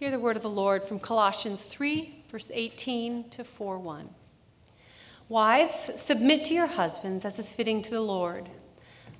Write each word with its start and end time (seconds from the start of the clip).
Hear 0.00 0.10
the 0.10 0.18
word 0.18 0.38
of 0.38 0.42
the 0.42 0.48
Lord 0.48 0.82
from 0.82 0.98
Colossians 0.98 1.66
3, 1.66 2.24
verse 2.30 2.50
18 2.54 3.28
to 3.28 3.44
4 3.44 3.78
1. 3.78 4.08
Wives, 5.28 6.00
submit 6.00 6.42
to 6.46 6.54
your 6.54 6.68
husbands 6.68 7.26
as 7.26 7.38
is 7.38 7.52
fitting 7.52 7.82
to 7.82 7.90
the 7.90 8.00
Lord. 8.00 8.48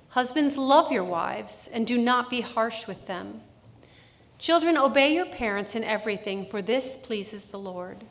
Husbands, 0.09 0.57
love 0.57 0.91
your 0.91 1.03
wives 1.03 1.69
and 1.71 1.85
do 1.85 1.99
not 1.99 2.31
be 2.31 2.41
harsh 2.41 2.87
with 2.87 3.05
them. 3.05 3.41
Children, 4.39 4.75
obey 4.75 5.13
your 5.13 5.27
parents 5.27 5.75
in 5.75 5.83
everything, 5.83 6.47
for 6.47 6.63
this 6.63 6.97
pleases 6.97 7.45
the 7.45 7.59
Lord. 7.59 8.03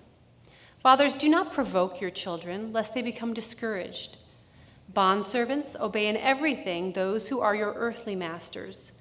Fathers, 0.78 1.16
do 1.16 1.28
not 1.28 1.52
provoke 1.52 2.00
your 2.00 2.12
children, 2.12 2.72
lest 2.72 2.94
they 2.94 3.02
become 3.02 3.34
discouraged. 3.34 4.16
Bondservants, 4.92 5.74
obey 5.80 6.06
in 6.06 6.16
everything 6.16 6.92
those 6.92 7.30
who 7.30 7.40
are 7.40 7.56
your 7.56 7.74
earthly 7.74 8.14
masters, 8.14 8.92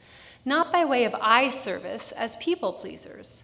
not 0.44 0.72
by 0.72 0.84
way 0.84 1.04
of 1.04 1.14
eye 1.22 1.50
service 1.50 2.12
as 2.14 2.36
people 2.38 2.74
pleasers 2.74 3.44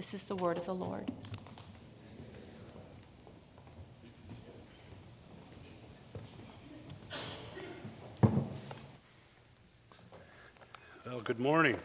This 0.00 0.14
is 0.14 0.22
the 0.22 0.34
word 0.34 0.56
of 0.56 0.64
the 0.64 0.74
Lord. 0.74 1.10
Well, 11.04 11.20
good 11.22 11.38
morning. 11.38 11.76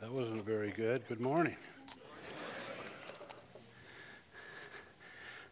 That 0.00 0.12
wasn't 0.12 0.44
very 0.44 0.70
good. 0.70 1.02
Good 1.08 1.20
morning. 1.20 1.56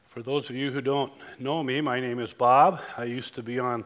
For 0.07 0.23
those 0.23 0.49
of 0.49 0.55
you 0.55 0.71
who 0.71 0.81
don't 0.81 1.13
know 1.41 1.65
me, 1.65 1.81
my 1.81 1.99
name 1.99 2.21
is 2.21 2.33
Bob. 2.33 2.81
I 2.97 3.07
used 3.07 3.35
to 3.35 3.43
be 3.43 3.59
on 3.59 3.85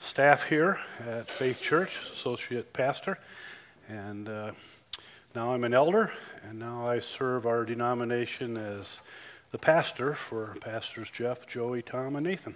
staff 0.00 0.48
here 0.48 0.80
at 1.06 1.28
Faith 1.28 1.60
Church, 1.60 1.98
associate 2.10 2.72
pastor, 2.72 3.18
and 3.86 4.30
uh, 4.30 4.52
now 5.34 5.52
I'm 5.52 5.64
an 5.64 5.74
elder, 5.74 6.12
and 6.48 6.60
now 6.60 6.86
I 6.86 7.00
serve 7.00 7.44
our 7.44 7.64
denomination 7.64 8.56
as 8.56 8.98
the 9.50 9.58
pastor 9.58 10.14
for 10.14 10.54
Pastors 10.60 11.10
Jeff, 11.10 11.48
Joey, 11.48 11.82
Tom, 11.82 12.14
and 12.14 12.24
Nathan. 12.24 12.54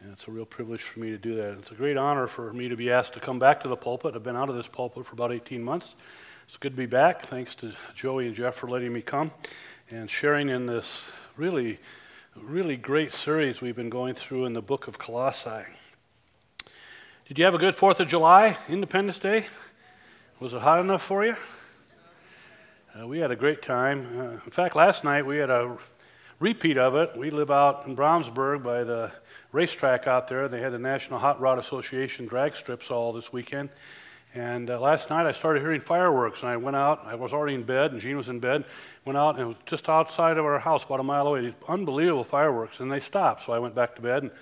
And 0.00 0.12
it's 0.12 0.26
a 0.26 0.30
real 0.30 0.46
privilege 0.46 0.80
for 0.80 1.00
me 1.00 1.10
to 1.10 1.18
do 1.18 1.34
that. 1.34 1.58
It's 1.58 1.70
a 1.70 1.74
great 1.74 1.98
honor 1.98 2.26
for 2.26 2.50
me 2.54 2.68
to 2.68 2.76
be 2.76 2.90
asked 2.90 3.12
to 3.14 3.20
come 3.20 3.38
back 3.38 3.62
to 3.62 3.68
the 3.68 3.76
pulpit. 3.76 4.14
I've 4.14 4.22
been 4.22 4.36
out 4.36 4.48
of 4.48 4.56
this 4.56 4.68
pulpit 4.68 5.04
for 5.04 5.12
about 5.12 5.32
18 5.32 5.62
months. 5.62 5.96
It's 6.46 6.56
good 6.56 6.72
to 6.72 6.76
be 6.78 6.86
back. 6.86 7.26
Thanks 7.26 7.54
to 7.56 7.72
Joey 7.94 8.26
and 8.26 8.34
Jeff 8.34 8.54
for 8.54 8.68
letting 8.68 8.92
me 8.92 9.02
come 9.02 9.32
and 9.90 10.10
sharing 10.10 10.48
in 10.48 10.64
this 10.64 11.10
really, 11.36 11.78
really 12.34 12.78
great 12.78 13.12
series 13.12 13.60
we've 13.60 13.76
been 13.76 13.90
going 13.90 14.14
through 14.14 14.46
in 14.46 14.54
the 14.54 14.62
book 14.62 14.88
of 14.88 14.98
Colossae. 14.98 15.66
Did 17.26 17.38
you 17.38 17.44
have 17.44 17.54
a 17.54 17.58
good 17.58 17.76
4th 17.76 18.00
of 18.00 18.08
July, 18.08 18.56
Independence 18.66 19.18
Day? 19.18 19.46
Was 20.40 20.54
it 20.54 20.62
hot 20.62 20.80
enough 20.80 21.02
for 21.02 21.26
you? 21.26 21.36
Uh, 22.98 23.06
we 23.06 23.18
had 23.18 23.30
a 23.30 23.36
great 23.36 23.62
time. 23.62 24.18
Uh, 24.18 24.30
in 24.32 24.50
fact, 24.50 24.74
last 24.74 25.04
night 25.04 25.24
we 25.24 25.36
had 25.36 25.50
a 25.50 25.76
repeat 26.40 26.76
of 26.76 26.96
it. 26.96 27.16
We 27.16 27.30
live 27.30 27.50
out 27.50 27.86
in 27.86 27.94
Brownsburg 27.94 28.64
by 28.64 28.82
the 28.82 29.12
racetrack 29.52 30.08
out 30.08 30.26
there. 30.26 30.48
They 30.48 30.60
had 30.60 30.72
the 30.72 30.80
National 30.80 31.20
Hot 31.20 31.40
Rod 31.40 31.58
Association 31.58 32.26
drag 32.26 32.56
strips 32.56 32.90
all 32.90 33.12
this 33.12 33.32
weekend. 33.32 33.68
And 34.34 34.68
uh, 34.68 34.80
last 34.80 35.10
night 35.10 35.26
I 35.26 35.32
started 35.32 35.60
hearing 35.60 35.80
fireworks, 35.80 36.40
and 36.40 36.50
I 36.50 36.56
went 36.56 36.76
out. 36.76 37.04
I 37.06 37.14
was 37.14 37.32
already 37.32 37.54
in 37.54 37.62
bed, 37.62 37.92
and 37.92 38.00
Jean 38.00 38.16
was 38.16 38.28
in 38.28 38.40
bed. 38.40 38.64
Went 39.04 39.16
out, 39.16 39.36
and 39.36 39.42
it 39.42 39.46
was 39.46 39.56
just 39.64 39.88
outside 39.88 40.36
of 40.36 40.44
our 40.44 40.58
house, 40.58 40.82
about 40.82 40.98
a 40.98 41.04
mile 41.04 41.28
away. 41.28 41.42
These 41.42 41.54
unbelievable 41.68 42.24
fireworks, 42.24 42.80
and 42.80 42.90
they 42.90 43.00
stopped. 43.00 43.44
So 43.44 43.52
I 43.52 43.60
went 43.60 43.76
back 43.76 43.94
to 43.94 44.02
bed, 44.02 44.24
and 44.24 44.32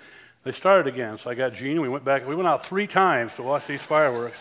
they 0.43 0.51
started 0.51 0.91
again. 0.91 1.19
So 1.19 1.29
I 1.29 1.35
got 1.35 1.53
Jean. 1.53 1.79
We 1.79 1.89
went 1.89 2.03
back. 2.03 2.27
We 2.27 2.33
went 2.33 2.47
out 2.47 2.65
three 2.65 2.87
times 2.87 3.35
to 3.35 3.43
watch 3.43 3.67
these 3.67 3.83
fireworks. 3.83 4.37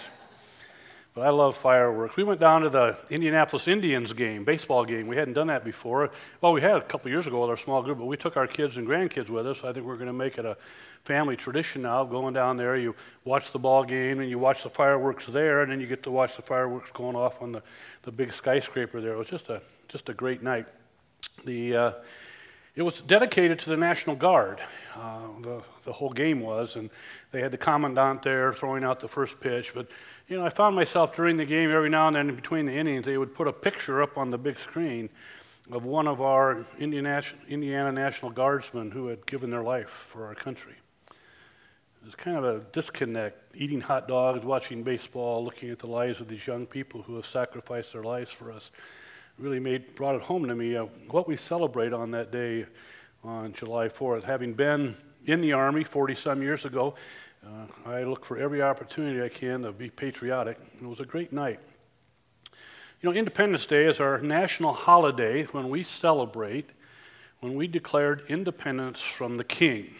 But 1.16 1.26
I 1.26 1.30
love 1.30 1.56
fireworks. 1.56 2.14
We 2.14 2.24
went 2.24 2.40
down 2.40 2.60
to 2.60 2.68
the 2.68 2.94
Indianapolis 3.08 3.66
Indians 3.66 4.12
game, 4.12 4.44
baseball 4.44 4.84
game. 4.84 5.06
We 5.06 5.16
hadn't 5.16 5.32
done 5.32 5.46
that 5.46 5.64
before. 5.64 6.10
Well, 6.42 6.52
we 6.52 6.60
had 6.60 6.76
a 6.76 6.82
couple 6.82 7.10
years 7.10 7.26
ago 7.26 7.40
with 7.40 7.48
our 7.48 7.56
small 7.56 7.82
group, 7.82 7.96
but 7.96 8.04
we 8.04 8.18
took 8.18 8.36
our 8.36 8.46
kids 8.46 8.76
and 8.76 8.86
grandkids 8.86 9.30
with 9.30 9.46
us. 9.46 9.64
I 9.64 9.72
think 9.72 9.86
we're 9.86 9.96
going 9.96 10.08
to 10.08 10.12
make 10.12 10.36
it 10.36 10.44
a 10.44 10.58
family 11.04 11.34
tradition 11.34 11.80
now 11.80 12.04
going 12.04 12.34
down 12.34 12.58
there. 12.58 12.76
You 12.76 12.94
watch 13.24 13.50
the 13.50 13.58
ball 13.58 13.82
game 13.82 14.20
and 14.20 14.28
you 14.28 14.38
watch 14.38 14.62
the 14.62 14.68
fireworks 14.68 15.24
there, 15.24 15.62
and 15.62 15.72
then 15.72 15.80
you 15.80 15.86
get 15.86 16.02
to 16.02 16.10
watch 16.10 16.36
the 16.36 16.42
fireworks 16.42 16.90
going 16.92 17.16
off 17.16 17.40
on 17.40 17.50
the, 17.50 17.62
the 18.02 18.12
big 18.12 18.30
skyscraper 18.30 19.00
there. 19.00 19.12
It 19.12 19.18
was 19.18 19.28
just 19.28 19.48
a, 19.48 19.62
just 19.88 20.10
a 20.10 20.12
great 20.12 20.42
night. 20.42 20.66
The, 21.46 21.76
uh, 21.76 21.92
it 22.76 22.82
was 22.82 23.00
dedicated 23.00 23.58
to 23.60 23.70
the 23.70 23.76
National 23.76 24.14
Guard. 24.14 24.60
Uh, 24.94 25.20
the, 25.40 25.62
the 25.84 25.92
whole 25.92 26.10
game 26.10 26.40
was, 26.40 26.76
and 26.76 26.90
they 27.32 27.40
had 27.40 27.50
the 27.50 27.58
commandant 27.58 28.22
there 28.22 28.52
throwing 28.52 28.84
out 28.84 29.00
the 29.00 29.08
first 29.08 29.40
pitch. 29.40 29.72
But 29.74 29.88
you 30.28 30.36
know, 30.36 30.44
I 30.44 30.50
found 30.50 30.76
myself 30.76 31.16
during 31.16 31.38
the 31.38 31.46
game 31.46 31.70
every 31.70 31.88
now 31.88 32.06
and 32.06 32.16
then 32.16 32.34
between 32.34 32.66
the 32.66 32.74
innings, 32.74 33.06
they 33.06 33.16
would 33.16 33.34
put 33.34 33.48
a 33.48 33.52
picture 33.52 34.02
up 34.02 34.18
on 34.18 34.30
the 34.30 34.36
big 34.36 34.58
screen 34.58 35.08
of 35.72 35.86
one 35.86 36.06
of 36.06 36.20
our 36.20 36.64
Indiana 36.78 37.92
National 37.92 38.30
Guardsmen 38.30 38.90
who 38.90 39.08
had 39.08 39.24
given 39.26 39.50
their 39.50 39.62
life 39.62 39.88
for 39.88 40.26
our 40.26 40.34
country. 40.34 40.74
It 41.08 42.04
was 42.04 42.14
kind 42.14 42.36
of 42.36 42.44
a 42.44 42.60
disconnect, 42.70 43.56
eating 43.56 43.80
hot 43.80 44.06
dogs, 44.06 44.44
watching 44.44 44.82
baseball, 44.82 45.42
looking 45.42 45.70
at 45.70 45.78
the 45.78 45.88
lives 45.88 46.20
of 46.20 46.28
these 46.28 46.46
young 46.46 46.66
people 46.66 47.02
who 47.02 47.16
have 47.16 47.26
sacrificed 47.26 47.94
their 47.94 48.04
lives 48.04 48.30
for 48.30 48.52
us. 48.52 48.70
Really 49.38 49.60
made, 49.60 49.94
brought 49.94 50.14
it 50.14 50.22
home 50.22 50.48
to 50.48 50.54
me 50.54 50.76
uh, 50.76 50.86
what 51.10 51.28
we 51.28 51.36
celebrate 51.36 51.92
on 51.92 52.10
that 52.12 52.32
day 52.32 52.64
on 53.22 53.52
July 53.52 53.88
4th. 53.88 54.24
Having 54.24 54.54
been 54.54 54.94
in 55.26 55.42
the 55.42 55.52
Army 55.52 55.84
40 55.84 56.14
some 56.14 56.40
years 56.40 56.64
ago, 56.64 56.94
uh, 57.44 57.90
I 57.90 58.04
look 58.04 58.24
for 58.24 58.38
every 58.38 58.62
opportunity 58.62 59.22
I 59.22 59.28
can 59.28 59.60
to 59.62 59.72
be 59.72 59.90
patriotic. 59.90 60.58
It 60.80 60.86
was 60.86 61.00
a 61.00 61.04
great 61.04 61.34
night. 61.34 61.60
You 63.02 63.10
know, 63.10 63.12
Independence 63.12 63.66
Day 63.66 63.84
is 63.84 64.00
our 64.00 64.20
national 64.20 64.72
holiday 64.72 65.44
when 65.44 65.68
we 65.68 65.82
celebrate, 65.82 66.70
when 67.40 67.54
we 67.54 67.66
declared 67.66 68.24
independence 68.28 69.02
from 69.02 69.36
the 69.36 69.44
King, 69.44 69.90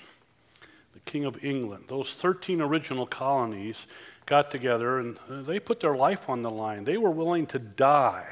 the 0.94 1.00
King 1.00 1.26
of 1.26 1.44
England. 1.44 1.84
Those 1.88 2.14
13 2.14 2.62
original 2.62 3.06
colonies 3.06 3.86
got 4.24 4.50
together 4.50 4.98
and 4.98 5.18
uh, 5.28 5.42
they 5.42 5.60
put 5.60 5.80
their 5.80 5.94
life 5.94 6.30
on 6.30 6.40
the 6.40 6.50
line. 6.50 6.84
They 6.84 6.96
were 6.96 7.10
willing 7.10 7.44
to 7.48 7.58
die, 7.58 8.28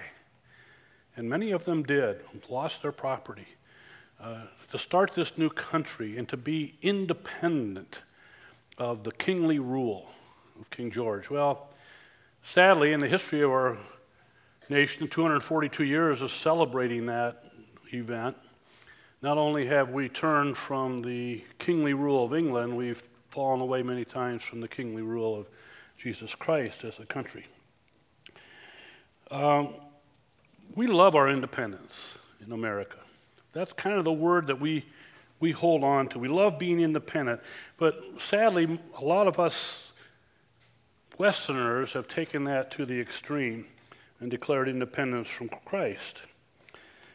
and 1.16 1.28
many 1.28 1.50
of 1.52 1.64
them 1.64 1.82
did, 1.82 2.22
lost 2.48 2.82
their 2.82 2.92
property, 2.92 3.46
uh, 4.20 4.42
to 4.70 4.78
start 4.78 5.14
this 5.14 5.36
new 5.38 5.50
country 5.50 6.16
and 6.16 6.28
to 6.28 6.36
be 6.36 6.74
independent 6.82 8.00
of 8.78 9.04
the 9.04 9.12
kingly 9.12 9.58
rule 9.58 10.10
of 10.60 10.70
King 10.70 10.90
George. 10.90 11.30
Well, 11.30 11.70
sadly, 12.42 12.92
in 12.92 13.00
the 13.00 13.08
history 13.08 13.42
of 13.42 13.50
our 13.50 13.78
nation, 14.68 15.08
242 15.08 15.84
years 15.84 16.22
of 16.22 16.30
celebrating 16.30 17.06
that 17.06 17.44
event, 17.92 18.36
not 19.22 19.38
only 19.38 19.66
have 19.66 19.90
we 19.90 20.08
turned 20.08 20.56
from 20.56 21.02
the 21.02 21.42
kingly 21.58 21.94
rule 21.94 22.24
of 22.24 22.34
England, 22.34 22.76
we've 22.76 23.02
fallen 23.30 23.60
away 23.60 23.82
many 23.82 24.04
times 24.04 24.42
from 24.42 24.60
the 24.60 24.68
kingly 24.68 25.02
rule 25.02 25.38
of 25.38 25.48
Jesus 25.96 26.34
Christ 26.34 26.84
as 26.84 26.98
a 26.98 27.06
country. 27.06 27.46
Um, 29.30 29.74
we 30.74 30.86
love 30.86 31.14
our 31.14 31.28
independence 31.28 32.18
in 32.44 32.52
America. 32.52 32.98
That's 33.52 33.72
kind 33.72 33.96
of 33.96 34.04
the 34.04 34.12
word 34.12 34.48
that 34.48 34.60
we 34.60 34.84
we 35.40 35.50
hold 35.50 35.84
on 35.84 36.06
to. 36.08 36.18
We 36.18 36.28
love 36.28 36.58
being 36.58 36.80
independent, 36.80 37.40
but 37.76 38.02
sadly, 38.18 38.80
a 38.98 39.04
lot 39.04 39.26
of 39.26 39.38
us 39.38 39.92
Westerners 41.18 41.92
have 41.92 42.08
taken 42.08 42.44
that 42.44 42.70
to 42.72 42.86
the 42.86 43.00
extreme 43.00 43.66
and 44.20 44.30
declared 44.30 44.68
independence 44.68 45.28
from 45.28 45.48
Christ. 45.64 46.22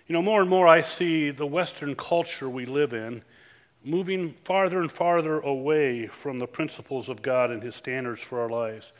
You 0.07 0.13
know, 0.13 0.21
more 0.21 0.41
and 0.41 0.49
more 0.49 0.67
I 0.67 0.81
see 0.81 1.31
the 1.31 1.45
Western 1.45 1.95
culture 1.95 2.49
we 2.49 2.65
live 2.65 2.93
in 2.93 3.23
moving 3.83 4.33
farther 4.33 4.81
and 4.81 4.91
farther 4.91 5.39
away 5.39 6.07
from 6.07 6.37
the 6.37 6.47
principles 6.47 7.09
of 7.09 7.21
God 7.21 7.49
and 7.51 7.63
His 7.63 7.75
standards 7.75 8.21
for 8.21 8.41
our 8.41 8.49
lives. 8.49 8.91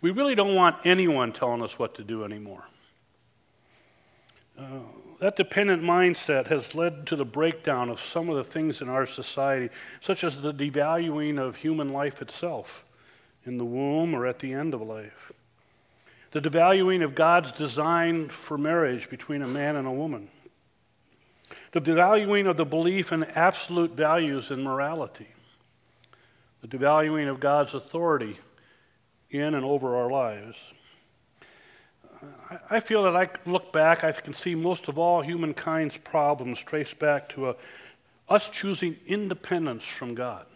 We 0.00 0.10
really 0.10 0.34
don't 0.34 0.54
want 0.54 0.84
anyone 0.84 1.32
telling 1.32 1.62
us 1.62 1.78
what 1.78 1.94
to 1.96 2.04
do 2.04 2.24
anymore. 2.24 2.64
That 5.18 5.36
dependent 5.36 5.82
mindset 5.82 6.48
has 6.48 6.74
led 6.74 7.06
to 7.06 7.16
the 7.16 7.24
breakdown 7.24 7.88
of 7.88 8.00
some 8.00 8.28
of 8.28 8.36
the 8.36 8.44
things 8.44 8.80
in 8.82 8.88
our 8.88 9.06
society, 9.06 9.72
such 10.00 10.22
as 10.24 10.40
the 10.40 10.52
devaluing 10.52 11.38
of 11.38 11.56
human 11.56 11.92
life 11.92 12.20
itself 12.20 12.84
in 13.44 13.58
the 13.58 13.64
womb 13.64 14.14
or 14.14 14.26
at 14.26 14.40
the 14.40 14.52
end 14.52 14.74
of 14.74 14.82
life. 14.82 15.32
the 16.32 16.40
devaluing 16.40 17.02
of 17.02 17.14
God's 17.14 17.50
design 17.52 18.28
for 18.28 18.58
marriage 18.58 19.08
between 19.08 19.40
a 19.40 19.46
man 19.46 19.74
and 19.74 19.86
a 19.86 19.92
woman, 19.92 20.28
the 21.72 21.80
devaluing 21.80 22.46
of 22.46 22.58
the 22.58 22.66
belief 22.66 23.10
in 23.10 23.24
absolute 23.24 23.92
values 23.92 24.50
and 24.50 24.62
morality, 24.62 25.28
the 26.60 26.68
devaluing 26.68 27.30
of 27.30 27.40
God's 27.40 27.72
authority 27.72 28.36
in 29.30 29.54
and 29.54 29.64
over 29.64 29.96
our 29.96 30.10
lives. 30.10 30.56
I 32.70 32.80
feel 32.80 33.02
that 33.04 33.16
I 33.16 33.28
look 33.48 33.72
back, 33.72 34.04
I 34.04 34.12
can 34.12 34.32
see 34.32 34.54
most 34.54 34.88
of 34.88 34.98
all 34.98 35.22
humankind's 35.22 35.96
problems 35.96 36.62
traced 36.62 36.98
back 36.98 37.28
to 37.30 37.50
a, 37.50 37.56
us 38.28 38.48
choosing 38.50 38.96
independence 39.06 39.84
from 39.84 40.14
God. 40.14 40.46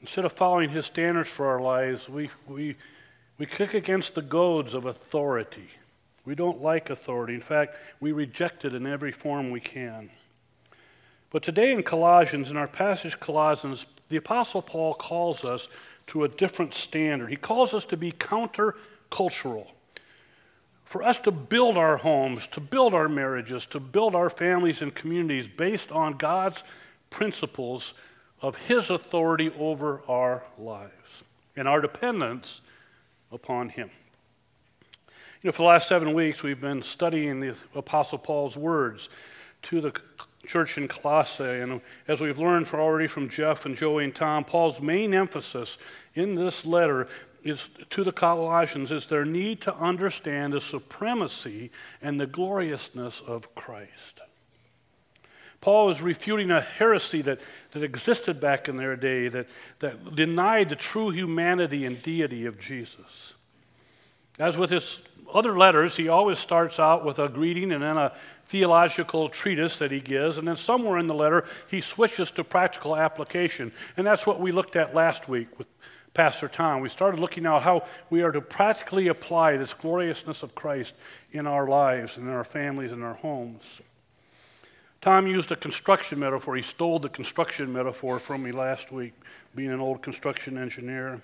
Instead 0.00 0.24
of 0.24 0.32
following 0.32 0.70
His 0.70 0.86
standards 0.86 1.28
for 1.28 1.46
our 1.46 1.60
lives, 1.60 2.08
we, 2.08 2.30
we, 2.46 2.76
we 3.38 3.46
kick 3.46 3.74
against 3.74 4.14
the 4.14 4.22
goads 4.22 4.74
of 4.74 4.86
authority. 4.86 5.68
We 6.24 6.34
don't 6.34 6.62
like 6.62 6.90
authority. 6.90 7.34
In 7.34 7.40
fact, 7.40 7.76
we 8.00 8.12
reject 8.12 8.64
it 8.64 8.74
in 8.74 8.86
every 8.86 9.12
form 9.12 9.50
we 9.50 9.60
can. 9.60 10.10
But 11.30 11.42
today 11.42 11.72
in 11.72 11.82
Colossians, 11.82 12.50
in 12.50 12.56
our 12.56 12.68
passage 12.68 13.18
Colossians, 13.18 13.86
the 14.08 14.16
Apostle 14.16 14.62
Paul 14.62 14.94
calls 14.94 15.44
us 15.44 15.68
to 16.08 16.24
a 16.24 16.28
different 16.28 16.74
standard. 16.74 17.28
He 17.28 17.36
calls 17.36 17.74
us 17.74 17.84
to 17.86 17.96
be 17.96 18.12
countercultural. 18.12 19.68
For 20.88 21.02
us 21.02 21.18
to 21.18 21.30
build 21.30 21.76
our 21.76 21.98
homes, 21.98 22.46
to 22.46 22.60
build 22.60 22.94
our 22.94 23.10
marriages, 23.10 23.66
to 23.66 23.78
build 23.78 24.14
our 24.14 24.30
families 24.30 24.80
and 24.80 24.94
communities 24.94 25.46
based 25.46 25.92
on 25.92 26.14
God's 26.14 26.64
principles 27.10 27.92
of 28.40 28.56
His 28.56 28.88
authority 28.88 29.52
over 29.58 30.00
our 30.08 30.44
lives 30.56 31.24
and 31.54 31.68
our 31.68 31.82
dependence 31.82 32.62
upon 33.30 33.68
Him. 33.68 33.90
You 35.42 35.48
know, 35.48 35.52
for 35.52 35.58
the 35.58 35.68
last 35.68 35.88
seven 35.88 36.14
weeks, 36.14 36.42
we've 36.42 36.58
been 36.58 36.82
studying 36.82 37.40
the 37.40 37.54
Apostle 37.74 38.16
Paul's 38.16 38.56
words 38.56 39.10
to 39.64 39.82
the 39.82 39.92
church 40.48 40.78
in 40.78 40.88
Colossae. 40.88 41.60
And 41.60 41.80
as 42.08 42.20
we've 42.20 42.38
learned 42.38 42.68
already 42.72 43.06
from 43.06 43.28
Jeff 43.28 43.66
and 43.66 43.76
Joey 43.76 44.04
and 44.04 44.14
Tom, 44.14 44.44
Paul's 44.44 44.80
main 44.80 45.14
emphasis 45.14 45.78
in 46.14 46.34
this 46.34 46.66
letter 46.66 47.06
is 47.44 47.68
to 47.90 48.02
the 48.02 48.12
Colossians 48.12 48.90
is 48.90 49.06
their 49.06 49.24
need 49.24 49.60
to 49.62 49.74
understand 49.76 50.52
the 50.52 50.60
supremacy 50.60 51.70
and 52.02 52.18
the 52.18 52.26
gloriousness 52.26 53.22
of 53.26 53.54
Christ. 53.54 54.20
Paul 55.60 55.90
is 55.90 56.00
refuting 56.00 56.50
a 56.50 56.60
heresy 56.60 57.20
that, 57.22 57.40
that 57.72 57.82
existed 57.82 58.40
back 58.40 58.68
in 58.68 58.76
their 58.76 58.96
day 58.96 59.28
that, 59.28 59.48
that 59.80 60.14
denied 60.14 60.68
the 60.68 60.76
true 60.76 61.10
humanity 61.10 61.84
and 61.84 62.00
deity 62.02 62.46
of 62.46 62.58
Jesus. 62.60 63.34
As 64.38 64.56
with 64.56 64.70
his 64.70 65.00
other 65.32 65.58
letters, 65.58 65.96
he 65.96 66.08
always 66.08 66.38
starts 66.38 66.78
out 66.78 67.04
with 67.04 67.18
a 67.18 67.28
greeting 67.28 67.72
and 67.72 67.82
then 67.82 67.96
a 67.96 68.12
theological 68.48 69.28
treatise 69.28 69.78
that 69.78 69.90
he 69.90 70.00
gives, 70.00 70.38
and 70.38 70.48
then 70.48 70.56
somewhere 70.56 70.98
in 70.98 71.06
the 71.06 71.14
letter, 71.14 71.44
he 71.70 71.82
switches 71.82 72.30
to 72.30 72.42
practical 72.42 72.96
application. 72.96 73.70
And 73.96 74.06
that's 74.06 74.26
what 74.26 74.40
we 74.40 74.52
looked 74.52 74.74
at 74.74 74.94
last 74.94 75.28
week 75.28 75.58
with 75.58 75.66
Pastor 76.14 76.48
Tom. 76.48 76.80
We 76.80 76.88
started 76.88 77.20
looking 77.20 77.44
at 77.44 77.62
how 77.62 77.86
we 78.08 78.22
are 78.22 78.32
to 78.32 78.40
practically 78.40 79.08
apply 79.08 79.58
this 79.58 79.74
gloriousness 79.74 80.42
of 80.42 80.54
Christ 80.54 80.94
in 81.30 81.46
our 81.46 81.68
lives 81.68 82.16
and 82.16 82.26
in 82.26 82.32
our 82.32 82.42
families 82.42 82.90
and 82.90 83.04
our 83.04 83.14
homes. 83.14 83.62
Tom 85.02 85.26
used 85.26 85.52
a 85.52 85.56
construction 85.56 86.18
metaphor. 86.18 86.56
He 86.56 86.62
stole 86.62 86.98
the 86.98 87.10
construction 87.10 87.70
metaphor 87.70 88.18
from 88.18 88.42
me 88.42 88.50
last 88.50 88.90
week, 88.90 89.12
being 89.54 89.70
an 89.70 89.80
old 89.80 90.00
construction 90.00 90.56
engineer 90.56 91.20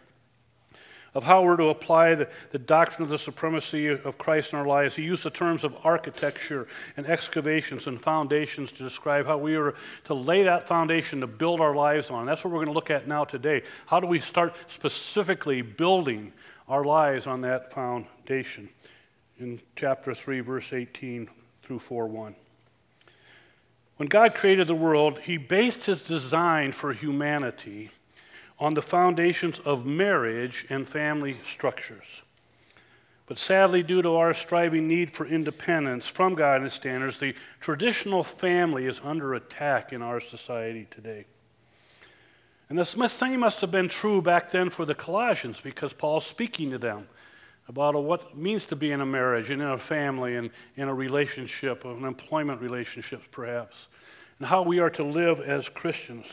of 1.15 1.23
how 1.23 1.43
we're 1.43 1.57
to 1.57 1.69
apply 1.69 2.15
the, 2.17 2.29
the 2.51 2.59
doctrine 2.59 3.05
of 3.05 3.09
the 3.09 3.19
supremacy 3.19 3.87
of 3.87 4.19
Christ 4.19 4.53
in 4.53 4.59
our 4.59 4.67
lives. 4.67 4.97
He 4.97 5.03
used 5.03 5.23
the 5.23 5.31
terms 5.31 5.63
of 5.63 5.77
architecture 5.85 6.67
and 6.97 7.07
excavations 7.07 7.87
and 7.87 8.01
foundations 8.01 8.73
to 8.73 8.83
describe 8.83 9.27
how 9.27 9.39
we 9.39 9.55
are 9.55 9.75
to 10.05 10.15
lay 10.15 10.43
that 10.43 10.67
foundation 10.67 11.21
to 11.21 11.27
build 11.29 11.61
our 11.61 11.75
lives 11.75 12.11
on. 12.11 12.27
That's 12.27 12.45
what 12.45 12.53
we're 12.53 12.65
going 12.65 12.69
to 12.69 12.75
look 12.75 12.91
at 12.91 13.07
now 13.07 13.25
today. 13.25 13.63
How 13.87 14.01
do 14.01 14.09
we 14.09 14.19
start 14.19 14.55
specifically 14.67 15.63
building 15.63 16.33
our 16.69 16.85
lives 16.85 17.27
on 17.27 17.43
that 17.43 17.73
foundation? 17.73 18.69
In 19.39 19.61
chapter 19.77 20.15
3, 20.15 20.41
verse 20.41 20.73
18 20.73 21.29
through 21.63 21.79
4 21.79 22.07
1. 22.07 22.35
When 23.97 24.09
God 24.09 24.35
created 24.35 24.67
the 24.67 24.75
world, 24.75 25.21
He 25.21 25.37
based 25.37 25.85
His 25.85 26.03
design 26.03 26.73
for 26.73 26.93
humanity 26.93 27.91
on 28.59 28.75
the 28.75 28.83
foundations 28.83 29.59
of 29.61 29.85
marriage 29.85 30.67
and 30.71 30.89
family 30.89 31.37
structures. 31.45 32.23
But 33.27 33.39
sadly, 33.39 33.83
due 33.83 34.03
to 34.03 34.17
our 34.17 34.35
striving 34.35 34.87
need 34.87 35.11
for 35.11 35.27
independence 35.27 36.07
from 36.07 36.35
guidance 36.35 36.75
standards, 36.75 37.19
the 37.19 37.35
traditional 37.61 38.23
family 38.23 38.87
is 38.87 39.01
under 39.03 39.35
attack 39.35 39.93
in 39.93 40.03
our 40.03 40.21
society 40.21 40.87
today. 40.91 41.25
And 42.69 42.79
the 42.79 43.09
same 43.09 43.41
must 43.41 43.61
have 43.61 43.71
been 43.71 43.89
true 43.89 44.21
back 44.21 44.51
then 44.51 44.71
for 44.71 44.85
the 44.85 44.95
Colossians 44.95 45.61
because 45.61 45.93
Paul's 45.93 46.27
speaking 46.27 46.71
to 46.71 46.79
them 46.79 47.09
about 47.69 47.95
what 47.95 48.21
it 48.21 48.37
means 48.37 48.67
to 48.67 48.77
be 48.77 48.93
in 48.93 49.01
a 49.01 49.07
marriage 49.07 49.51
and 49.51 49.63
in 49.63 49.69
a 49.69 49.79
family 49.79 50.37
and 50.37 50.51
in 50.77 50.89
a 50.89 50.95
relationship, 50.95 51.85
an 51.85 52.05
employment 52.05 52.61
relationship 52.61 53.23
perhaps, 53.31 53.89
and 54.39 54.49
how 54.49 54.63
we 54.63 54.81
are 54.81 54.91
to 54.91 55.05
live 55.05 55.41
as 55.41 55.69
Christians. 55.69 56.27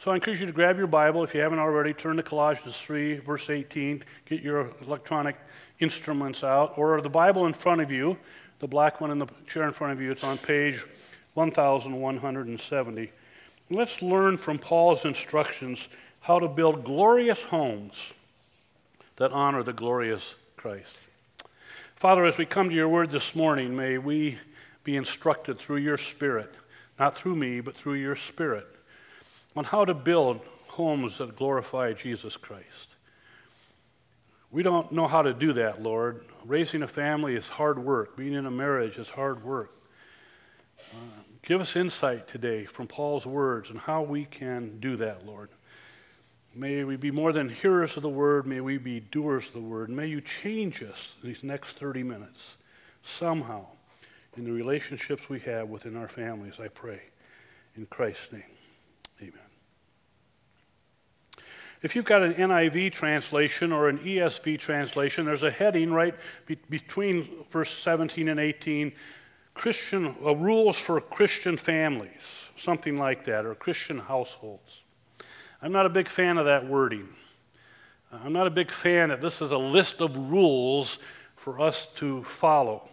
So 0.00 0.12
I 0.12 0.14
encourage 0.14 0.38
you 0.38 0.46
to 0.46 0.52
grab 0.52 0.78
your 0.78 0.86
Bible. 0.86 1.24
If 1.24 1.34
you 1.34 1.40
haven't 1.40 1.58
already, 1.58 1.92
turn 1.92 2.18
to 2.18 2.22
Colossians 2.22 2.80
3, 2.80 3.16
verse 3.18 3.50
18. 3.50 4.04
Get 4.26 4.42
your 4.42 4.70
electronic 4.80 5.34
instruments 5.80 6.44
out, 6.44 6.78
or 6.78 7.00
the 7.00 7.08
Bible 7.08 7.46
in 7.46 7.52
front 7.52 7.80
of 7.80 7.90
you, 7.90 8.16
the 8.60 8.68
black 8.68 9.00
one 9.00 9.10
in 9.10 9.18
the 9.18 9.26
chair 9.48 9.64
in 9.64 9.72
front 9.72 9.92
of 9.92 10.00
you. 10.00 10.12
It's 10.12 10.22
on 10.22 10.38
page 10.38 10.84
1170. 11.34 13.12
Let's 13.70 14.00
learn 14.00 14.36
from 14.36 14.60
Paul's 14.60 15.04
instructions 15.04 15.88
how 16.20 16.38
to 16.38 16.46
build 16.46 16.84
glorious 16.84 17.42
homes 17.42 18.12
that 19.16 19.32
honor 19.32 19.64
the 19.64 19.72
glorious 19.72 20.36
Christ. 20.56 20.96
Father, 21.96 22.24
as 22.24 22.38
we 22.38 22.46
come 22.46 22.68
to 22.68 22.74
your 22.74 22.88
word 22.88 23.10
this 23.10 23.34
morning, 23.34 23.74
may 23.74 23.98
we 23.98 24.38
be 24.84 24.94
instructed 24.96 25.58
through 25.58 25.78
your 25.78 25.96
Spirit, 25.96 26.54
not 27.00 27.18
through 27.18 27.34
me, 27.34 27.60
but 27.60 27.74
through 27.74 27.94
your 27.94 28.14
Spirit 28.14 28.77
on 29.58 29.64
how 29.64 29.84
to 29.84 29.92
build 29.92 30.40
homes 30.68 31.18
that 31.18 31.34
glorify 31.34 31.92
Jesus 31.92 32.36
Christ. 32.36 32.94
We 34.52 34.62
don't 34.62 34.92
know 34.92 35.08
how 35.08 35.22
to 35.22 35.34
do 35.34 35.52
that, 35.54 35.82
Lord. 35.82 36.24
Raising 36.44 36.84
a 36.84 36.86
family 36.86 37.34
is 37.34 37.48
hard 37.48 37.76
work. 37.76 38.16
Being 38.16 38.34
in 38.34 38.46
a 38.46 38.52
marriage 38.52 38.98
is 38.98 39.08
hard 39.08 39.42
work. 39.42 39.72
Uh, 40.92 41.22
give 41.42 41.60
us 41.60 41.74
insight 41.74 42.28
today 42.28 42.66
from 42.66 42.86
Paul's 42.86 43.26
words 43.26 43.68
on 43.68 43.78
how 43.78 44.02
we 44.02 44.26
can 44.26 44.78
do 44.78 44.94
that, 44.98 45.26
Lord. 45.26 45.48
May 46.54 46.84
we 46.84 46.94
be 46.94 47.10
more 47.10 47.32
than 47.32 47.48
hearers 47.48 47.96
of 47.96 48.04
the 48.04 48.08
word. 48.08 48.46
May 48.46 48.60
we 48.60 48.78
be 48.78 49.00
doers 49.00 49.48
of 49.48 49.54
the 49.54 49.60
word. 49.60 49.90
May 49.90 50.06
you 50.06 50.20
change 50.20 50.84
us 50.84 51.16
these 51.20 51.42
next 51.42 51.72
30 51.72 52.04
minutes 52.04 52.54
somehow 53.02 53.66
in 54.36 54.44
the 54.44 54.52
relationships 54.52 55.28
we 55.28 55.40
have 55.40 55.68
within 55.68 55.96
our 55.96 56.06
families, 56.06 56.60
I 56.60 56.68
pray. 56.68 57.00
In 57.74 57.86
Christ's 57.86 58.32
name, 58.32 58.44
amen. 59.20 59.47
If 61.80 61.94
you've 61.94 62.04
got 62.04 62.22
an 62.22 62.34
NIV 62.34 62.92
translation 62.92 63.72
or 63.72 63.88
an 63.88 63.98
ESV 63.98 64.58
translation, 64.58 65.26
there's 65.26 65.44
a 65.44 65.50
heading 65.50 65.92
right 65.92 66.14
be- 66.46 66.58
between 66.68 67.44
verse 67.50 67.70
17 67.70 68.28
and 68.28 68.40
18 68.40 68.92
Christian 69.54 70.14
uh, 70.24 70.34
rules 70.34 70.78
for 70.78 71.00
Christian 71.00 71.56
families, 71.56 72.48
something 72.56 72.98
like 72.98 73.24
that, 73.24 73.46
or 73.46 73.54
Christian 73.54 73.98
households. 73.98 74.82
I'm 75.62 75.72
not 75.72 75.86
a 75.86 75.88
big 75.88 76.08
fan 76.08 76.38
of 76.38 76.46
that 76.46 76.66
wording. 76.66 77.08
I'm 78.12 78.32
not 78.32 78.46
a 78.46 78.50
big 78.50 78.70
fan 78.70 79.10
that 79.10 79.20
this 79.20 79.40
is 79.40 79.50
a 79.50 79.58
list 79.58 80.00
of 80.00 80.16
rules 80.16 80.98
for 81.36 81.60
us 81.60 81.86
to 81.96 82.24
follow 82.24 82.88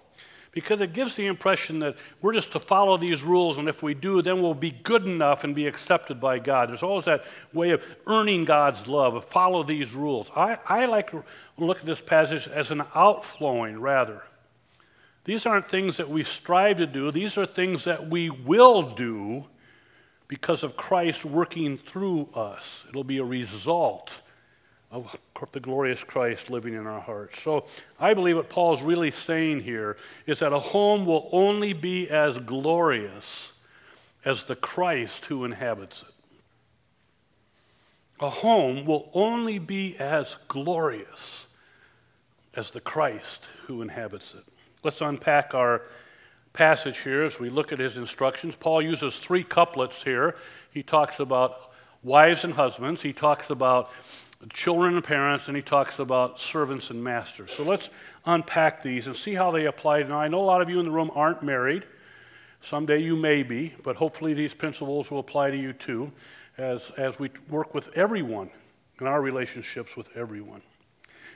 because 0.56 0.80
it 0.80 0.94
gives 0.94 1.16
the 1.16 1.26
impression 1.28 1.80
that 1.80 1.98
we're 2.22 2.32
just 2.32 2.54
to 2.54 2.60
follow 2.62 2.96
these 2.96 3.24
rules, 3.24 3.58
and 3.58 3.68
if 3.68 3.84
we 3.84 3.94
do, 3.94 4.22
then 4.22 4.42
we'll 4.42 4.54
be 4.54 4.72
good 4.72 5.06
enough 5.06 5.44
and 5.44 5.54
be 5.54 5.68
accepted 5.68 6.22
by 6.22 6.40
God. 6.40 6.70
There's 6.70 6.82
always 6.82 7.04
that 7.06 7.26
way 7.52 7.72
of 7.72 7.86
earning 8.08 8.46
God's 8.46 8.88
love, 8.88 9.16
of 9.16 9.26
follow 9.26 9.64
these 9.64 9.94
rules. 9.94 10.32
I, 10.34 10.58
I 10.66 10.86
like 10.86 11.12
to 11.12 11.26
look 11.58 11.82
at 11.82 11.86
this 11.86 12.00
passage 12.00 12.48
as 12.48 12.72
an 12.72 12.84
outflowing, 12.96 13.82
rather. 13.82 14.24
These 15.26 15.46
aren't 15.46 15.70
things 15.70 15.98
that 15.98 16.10
we 16.10 16.24
strive 16.24 16.78
to 16.78 16.88
do, 16.88 17.12
these 17.12 17.38
are 17.38 17.46
things 17.46 17.84
that 17.84 18.10
we 18.10 18.30
will 18.30 18.82
do 18.82 19.48
because 20.30 20.64
of 20.64 20.78
Christ 20.78 21.26
working 21.26 21.78
through 21.78 22.30
us. 22.34 22.86
It'll 22.88 23.04
be 23.04 23.18
a 23.18 23.26
result 23.26 24.22
of 24.96 25.52
the 25.52 25.60
glorious 25.60 26.04
Christ 26.04 26.50
living 26.50 26.74
in 26.74 26.88
our 26.88 27.02
hearts. 27.02 27.42
So 27.42 27.66
I 28.00 28.14
believe 28.14 28.38
what 28.38 28.50
Paul's 28.50 28.82
really 28.82 29.12
saying 29.12 29.62
here 29.62 29.98
is 30.26 30.40
that 30.40 30.54
a 30.54 30.60
home 30.60 31.06
will 31.06 31.30
only 31.32 31.74
be 31.74 32.10
as 32.10 32.40
glorious 32.40 33.52
as 34.24 34.46
the 34.46 34.56
Christ 34.56 35.26
who 35.26 35.44
inhabits 35.44 36.04
it. 36.04 36.14
A 38.22 38.30
home 38.30 38.86
will 38.86 39.10
only 39.14 39.60
be 39.60 39.98
as 39.98 40.38
glorious 40.48 41.48
as 42.54 42.72
the 42.72 42.80
Christ 42.80 43.48
who 43.68 43.82
inhabits 43.82 44.34
it. 44.34 44.46
Let's 44.84 45.02
unpack 45.02 45.54
our 45.54 45.82
passage 46.54 47.00
here 47.00 47.24
as 47.24 47.38
we 47.38 47.50
look 47.50 47.74
at 47.74 47.80
his 47.80 47.98
instructions. 47.98 48.56
Paul 48.56 48.82
uses 48.82 49.20
three 49.20 49.44
couplets 49.44 50.02
here. 50.02 50.36
He 50.72 50.82
talks 50.82 51.20
about 51.20 51.74
wives 52.02 52.46
and 52.46 52.54
husbands, 52.54 53.02
he 53.02 53.12
talks 53.12 53.50
about 53.50 53.92
children 54.54 54.96
and 54.96 55.04
parents, 55.04 55.48
and 55.48 55.56
he 55.56 55.64
talks 55.64 56.00
about 56.00 56.40
servants 56.40 56.90
and 56.90 57.04
masters. 57.04 57.52
So 57.52 57.64
let's 57.64 57.90
unpack 58.26 58.82
these 58.82 59.08
and 59.08 59.16
see 59.16 59.34
how 59.34 59.52
they 59.52 59.66
apply. 59.66 60.04
Now, 60.04 60.20
I 60.20 60.28
know 60.28 60.40
a 60.40 60.46
lot 60.46 60.62
of 60.62 60.70
you 60.70 60.80
in 60.80 60.86
the 60.86 60.92
room 60.92 61.12
aren't 61.14 61.44
married. 61.44 61.84
Someday 62.62 63.00
you 63.00 63.16
may 63.16 63.44
be, 63.44 63.74
but 63.84 63.96
hopefully 63.96 64.34
these 64.34 64.54
principles 64.54 65.12
will 65.12 65.20
apply 65.20 65.52
to 65.52 65.58
you 65.58 65.74
too 65.74 66.12
as, 66.58 66.92
as 66.98 67.20
we 67.20 67.30
work 67.50 67.74
with 67.74 67.96
everyone 67.98 68.50
in 69.00 69.08
our 69.08 69.22
relationships 69.22 69.96
with 69.96 70.10
everyone. 70.16 70.62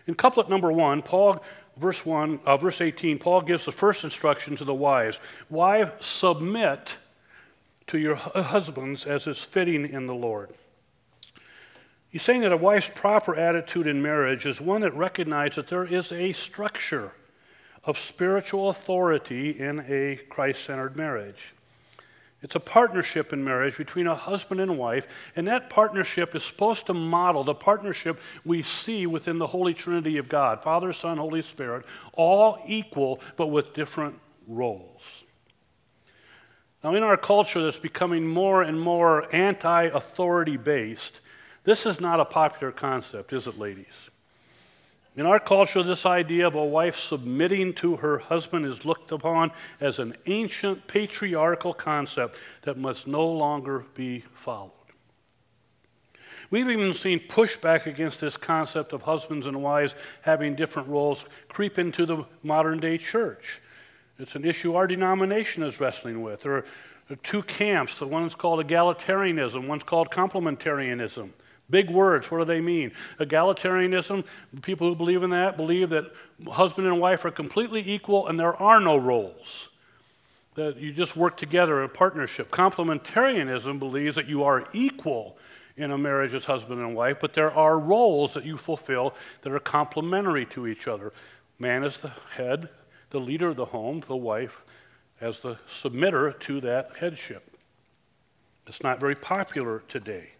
In 0.08 0.16
couplet 0.16 0.50
number 0.50 0.72
one, 0.72 1.02
Paul, 1.02 1.44
verse 1.78 2.06
one, 2.06 2.40
uh, 2.46 2.58
verse 2.58 2.82
18, 2.82 3.20
Paul 3.20 3.42
gives 3.42 3.66
the 3.66 3.72
first 3.72 4.04
instruction 4.04 4.56
to 4.56 4.66
the 4.66 4.74
wives. 4.74 5.20
Wives, 5.50 6.06
submit 6.06 6.98
to 7.88 8.00
your 8.00 8.16
husbands 8.16 9.06
as 9.06 9.28
is 9.28 9.44
fitting 9.44 9.86
in 9.86 10.06
the 10.06 10.16
Lord. 10.16 10.52
He's 12.10 12.24
saying 12.24 12.42
that 12.42 12.52
a 12.52 12.58
wife's 12.58 12.90
proper 12.94 13.36
attitude 13.36 13.86
in 13.86 14.02
marriage 14.02 14.46
is 14.46 14.60
one 14.60 14.82
that 14.82 14.96
recognizes 14.96 15.58
that 15.58 15.68
there 15.68 15.86
is 15.86 16.12
a 16.12 16.34
structure 16.34 17.14
of 17.84 17.98
spiritual 17.98 18.70
authority 18.70 19.52
in 19.52 19.86
a 19.88 20.18
Christ 20.30 20.66
centered 20.66 20.96
marriage. 20.96 21.54
It's 22.42 22.56
a 22.56 22.60
partnership 22.60 23.34
in 23.34 23.44
marriage 23.44 23.78
between 23.78 24.08
a 24.08 24.16
husband 24.16 24.62
and 24.62 24.78
wife, 24.78 25.08
and 25.36 25.48
that 25.48 25.70
partnership 25.70 26.36
is 26.36 26.44
supposed 26.44 26.86
to 26.86 26.94
model 26.94 27.44
the 27.44 27.54
partnership 27.54 28.20
we 28.46 28.64
see 28.64 29.06
within 29.06 29.40
the 29.40 29.48
Holy 29.48 29.74
Trinity 29.74 30.18
of 30.18 30.30
God 30.30 30.64
Father, 30.64 30.94
Son, 30.94 31.18
Holy 31.18 31.42
Spirit, 31.42 31.86
all 32.14 32.60
equal 32.66 33.20
but 33.36 33.48
with 33.48 33.74
different 33.74 34.18
roles. 34.48 35.24
Now, 36.82 36.96
in 36.96 37.04
our 37.04 37.18
culture 37.18 37.62
that's 37.62 37.78
becoming 37.78 38.26
more 38.26 38.62
and 38.64 38.80
more 38.80 39.28
anti 39.36 39.84
authority 39.84 40.56
based, 40.56 41.20
this 41.70 41.86
is 41.86 42.00
not 42.00 42.20
a 42.20 42.26
popular 42.26 42.72
concept, 42.72 43.32
is 43.32 43.46
it, 43.46 43.60
ladies? 43.60 44.10
In 45.16 45.28
our 45.28 45.40
culture, 45.40 45.84
this 45.84 46.04
idea 46.04 46.48
of 46.48 46.56
a 46.56 46.66
wife 46.66 46.96
submitting 46.96 47.74
to 47.74 47.98
her 47.98 48.18
husband 48.18 48.66
is 48.66 48.86
looked 48.86 49.12
upon 49.12 49.52
as 49.80 50.00
an 50.00 50.16
ancient 50.26 50.88
patriarchal 50.88 51.76
concept 51.76 52.40
that 52.64 52.80
must 52.80 53.06
no 53.06 53.24
longer 53.24 53.86
be 53.94 54.24
followed. 54.34 54.72
We've 56.50 56.72
even 56.72 56.92
seen 56.92 57.20
pushback 57.20 57.86
against 57.86 58.20
this 58.20 58.36
concept 58.36 58.92
of 58.92 59.04
husbands 59.04 59.46
and 59.46 59.62
wives 59.62 59.94
having 60.22 60.56
different 60.56 60.88
roles 60.88 61.26
creep 61.50 61.78
into 61.78 62.08
the 62.08 62.26
modern 62.42 62.80
day 62.80 62.98
church. 62.98 63.62
It's 64.18 64.34
an 64.34 64.44
issue 64.44 64.74
our 64.74 64.88
denomination 64.88 65.62
is 65.62 65.80
wrestling 65.80 66.24
with. 66.24 66.42
There 66.42 66.66
are 67.12 67.16
two 67.22 67.44
camps. 67.44 68.00
The 68.00 68.08
one 68.08 68.24
is 68.24 68.34
called 68.34 68.66
egalitarianism, 68.66 69.68
one's 69.68 69.84
called 69.84 70.10
complementarianism. 70.10 71.30
Big 71.70 71.90
words, 71.90 72.32
what 72.32 72.40
do 72.40 72.46
they 72.46 72.62
mean? 72.62 72.92
Egalitarianism, 73.20 74.26
people 74.62 74.88
who 74.88 74.96
believe 74.96 75.24
in 75.24 75.30
that 75.30 75.56
believe 75.56 75.90
that 75.90 76.12
husband 76.48 76.88
and 76.88 77.00
wife 77.00 77.26
are 77.26 77.32
completely 77.32 77.84
equal 77.86 78.28
and 78.28 78.40
there 78.40 78.56
are 78.56 78.80
no 78.80 78.98
roles. 78.98 79.70
That 80.56 80.78
you 80.78 80.92
just 80.92 81.16
work 81.16 81.38
together 81.38 81.84
in 81.84 81.90
partnership. 81.90 82.50
Complementarianism 82.50 83.78
believes 83.78 84.16
that 84.16 84.28
you 84.28 84.44
are 84.44 84.68
equal 84.74 85.38
in 85.78 85.92
a 85.92 85.98
marriage 85.98 86.34
as 86.34 86.46
husband 86.46 86.82
and 86.82 86.96
wife, 86.96 87.18
but 87.22 87.34
there 87.34 87.52
are 87.52 87.80
roles 87.80 88.34
that 88.34 88.46
you 88.46 88.58
fulfill 88.58 89.14
that 89.44 89.54
are 89.54 89.60
complementary 89.60 90.46
to 90.48 90.68
each 90.68 90.88
other. 90.88 91.14
Man 91.60 91.84
is 91.84 92.02
the 92.02 92.12
head, 92.36 92.70
the 93.12 93.20
leader 93.20 93.50
of 93.50 93.56
the 93.56 93.66
home, 93.66 94.02
the 94.02 94.16
wife 94.16 94.64
as 95.22 95.40
the 95.40 95.56
submitter 95.68 96.38
to 96.40 96.60
that 96.62 96.98
headship. 97.00 97.56
It's 98.68 98.84
not 98.84 99.00
very 99.00 99.16
popular 99.16 99.84
today. 99.88 100.32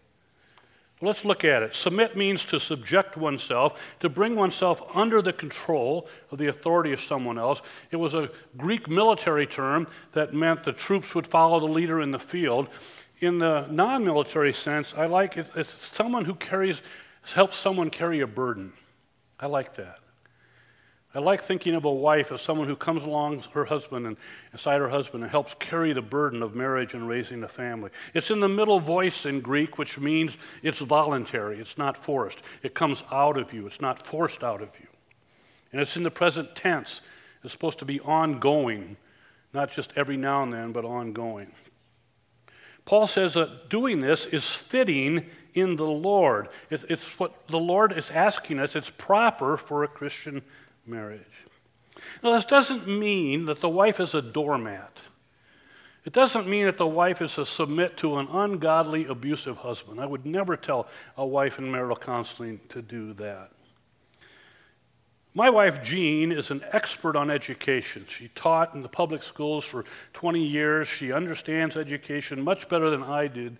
Let's 1.02 1.24
look 1.24 1.44
at 1.44 1.62
it. 1.62 1.74
Submit 1.74 2.14
means 2.14 2.44
to 2.46 2.60
subject 2.60 3.16
oneself, 3.16 3.80
to 4.00 4.10
bring 4.10 4.36
oneself 4.36 4.82
under 4.94 5.22
the 5.22 5.32
control 5.32 6.06
of 6.30 6.36
the 6.36 6.48
authority 6.48 6.92
of 6.92 7.00
someone 7.00 7.38
else. 7.38 7.62
It 7.90 7.96
was 7.96 8.14
a 8.14 8.30
Greek 8.58 8.86
military 8.86 9.46
term 9.46 9.86
that 10.12 10.34
meant 10.34 10.64
the 10.64 10.72
troops 10.72 11.14
would 11.14 11.26
follow 11.26 11.58
the 11.58 11.72
leader 11.72 12.02
in 12.02 12.10
the 12.10 12.18
field. 12.18 12.68
In 13.20 13.38
the 13.38 13.66
non 13.70 14.04
military 14.04 14.52
sense, 14.52 14.92
I 14.94 15.06
like 15.06 15.38
it, 15.38 15.50
it's 15.56 15.70
someone 15.70 16.26
who 16.26 16.34
carries, 16.34 16.82
helps 17.22 17.56
someone 17.56 17.88
carry 17.88 18.20
a 18.20 18.26
burden. 18.26 18.74
I 19.38 19.46
like 19.46 19.74
that. 19.76 20.00
I 21.12 21.18
like 21.18 21.42
thinking 21.42 21.74
of 21.74 21.84
a 21.84 21.92
wife 21.92 22.30
as 22.30 22.40
someone 22.40 22.68
who 22.68 22.76
comes 22.76 23.02
along 23.02 23.42
her 23.52 23.64
husband 23.64 24.06
and 24.06 24.16
beside 24.52 24.80
her 24.80 24.90
husband 24.90 25.24
and 25.24 25.30
helps 25.30 25.54
carry 25.54 25.92
the 25.92 26.02
burden 26.02 26.40
of 26.40 26.54
marriage 26.54 26.94
and 26.94 27.08
raising 27.08 27.42
a 27.42 27.48
family. 27.48 27.90
It's 28.14 28.30
in 28.30 28.38
the 28.38 28.48
middle 28.48 28.78
voice 28.78 29.26
in 29.26 29.40
Greek, 29.40 29.76
which 29.76 29.98
means 29.98 30.38
it's 30.62 30.78
voluntary, 30.78 31.58
it's 31.58 31.76
not 31.76 31.96
forced. 31.96 32.40
It 32.62 32.74
comes 32.74 33.02
out 33.10 33.36
of 33.36 33.52
you, 33.52 33.66
it's 33.66 33.80
not 33.80 33.98
forced 33.98 34.44
out 34.44 34.62
of 34.62 34.68
you. 34.78 34.86
And 35.72 35.80
it's 35.80 35.96
in 35.96 36.04
the 36.04 36.10
present 36.12 36.54
tense. 36.54 37.00
It's 37.42 37.52
supposed 37.52 37.80
to 37.80 37.84
be 37.84 38.00
ongoing, 38.00 38.96
not 39.52 39.72
just 39.72 39.92
every 39.96 40.16
now 40.16 40.44
and 40.44 40.52
then, 40.52 40.70
but 40.70 40.84
ongoing. 40.84 41.50
Paul 42.84 43.08
says 43.08 43.34
that 43.34 43.68
doing 43.68 43.98
this 43.98 44.26
is 44.26 44.44
fitting 44.44 45.26
in 45.54 45.74
the 45.74 45.86
Lord. 45.86 46.48
It's 46.70 47.18
what 47.18 47.48
the 47.48 47.58
Lord 47.58 47.96
is 47.96 48.10
asking 48.10 48.60
us. 48.60 48.76
It's 48.76 48.90
proper 48.90 49.56
for 49.56 49.82
a 49.82 49.88
Christian 49.88 50.42
marriage. 50.90 51.20
Now, 52.22 52.32
this 52.32 52.44
doesn't 52.44 52.86
mean 52.86 53.46
that 53.46 53.60
the 53.60 53.68
wife 53.68 54.00
is 54.00 54.14
a 54.14 54.22
doormat. 54.22 55.00
It 56.04 56.12
doesn't 56.12 56.46
mean 56.46 56.64
that 56.64 56.78
the 56.78 56.86
wife 56.86 57.20
is 57.20 57.34
to 57.34 57.44
submit 57.44 57.96
to 57.98 58.16
an 58.16 58.28
ungodly, 58.30 59.06
abusive 59.06 59.58
husband. 59.58 60.00
I 60.00 60.06
would 60.06 60.24
never 60.24 60.56
tell 60.56 60.88
a 61.16 61.26
wife 61.26 61.58
in 61.58 61.70
marital 61.70 61.96
counseling 61.96 62.60
to 62.70 62.80
do 62.80 63.12
that. 63.14 63.50
My 65.32 65.48
wife, 65.48 65.82
Jean, 65.82 66.32
is 66.32 66.50
an 66.50 66.64
expert 66.72 67.14
on 67.14 67.30
education. 67.30 68.04
She 68.08 68.28
taught 68.28 68.74
in 68.74 68.82
the 68.82 68.88
public 68.88 69.22
schools 69.22 69.64
for 69.64 69.84
20 70.14 70.44
years. 70.44 70.88
She 70.88 71.12
understands 71.12 71.76
education 71.76 72.42
much 72.42 72.68
better 72.68 72.90
than 72.90 73.04
I 73.04 73.28
did 73.28 73.56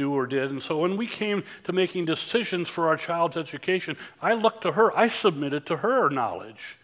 do 0.00 0.14
or 0.14 0.26
did. 0.26 0.50
And 0.50 0.62
so 0.62 0.78
when 0.78 0.96
we 0.96 1.06
came 1.06 1.44
to 1.64 1.72
making 1.72 2.06
decisions 2.06 2.68
for 2.68 2.88
our 2.88 2.96
child's 2.96 3.36
education, 3.36 3.96
I 4.20 4.32
looked 4.32 4.62
to 4.62 4.72
her, 4.72 4.96
I 4.96 5.08
submitted 5.08 5.66
to 5.66 5.76
her 5.78 6.08
knowledge. 6.08 6.78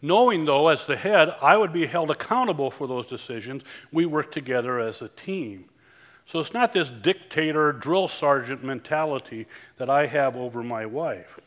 Knowing, 0.00 0.46
though, 0.46 0.68
as 0.68 0.86
the 0.86 0.96
head, 0.96 1.34
I 1.40 1.56
would 1.56 1.72
be 1.72 1.86
held 1.86 2.10
accountable 2.10 2.70
for 2.70 2.88
those 2.88 3.06
decisions, 3.06 3.62
we 3.92 4.06
worked 4.06 4.34
together 4.34 4.80
as 4.80 5.00
a 5.00 5.08
team. 5.08 5.66
So 6.26 6.40
it's 6.40 6.54
not 6.54 6.72
this 6.72 6.88
dictator, 6.88 7.72
drill 7.72 8.08
sergeant 8.08 8.64
mentality 8.64 9.46
that 9.76 9.90
I 9.90 10.06
have 10.06 10.36
over 10.36 10.62
my 10.62 10.86
wife. 10.86 11.38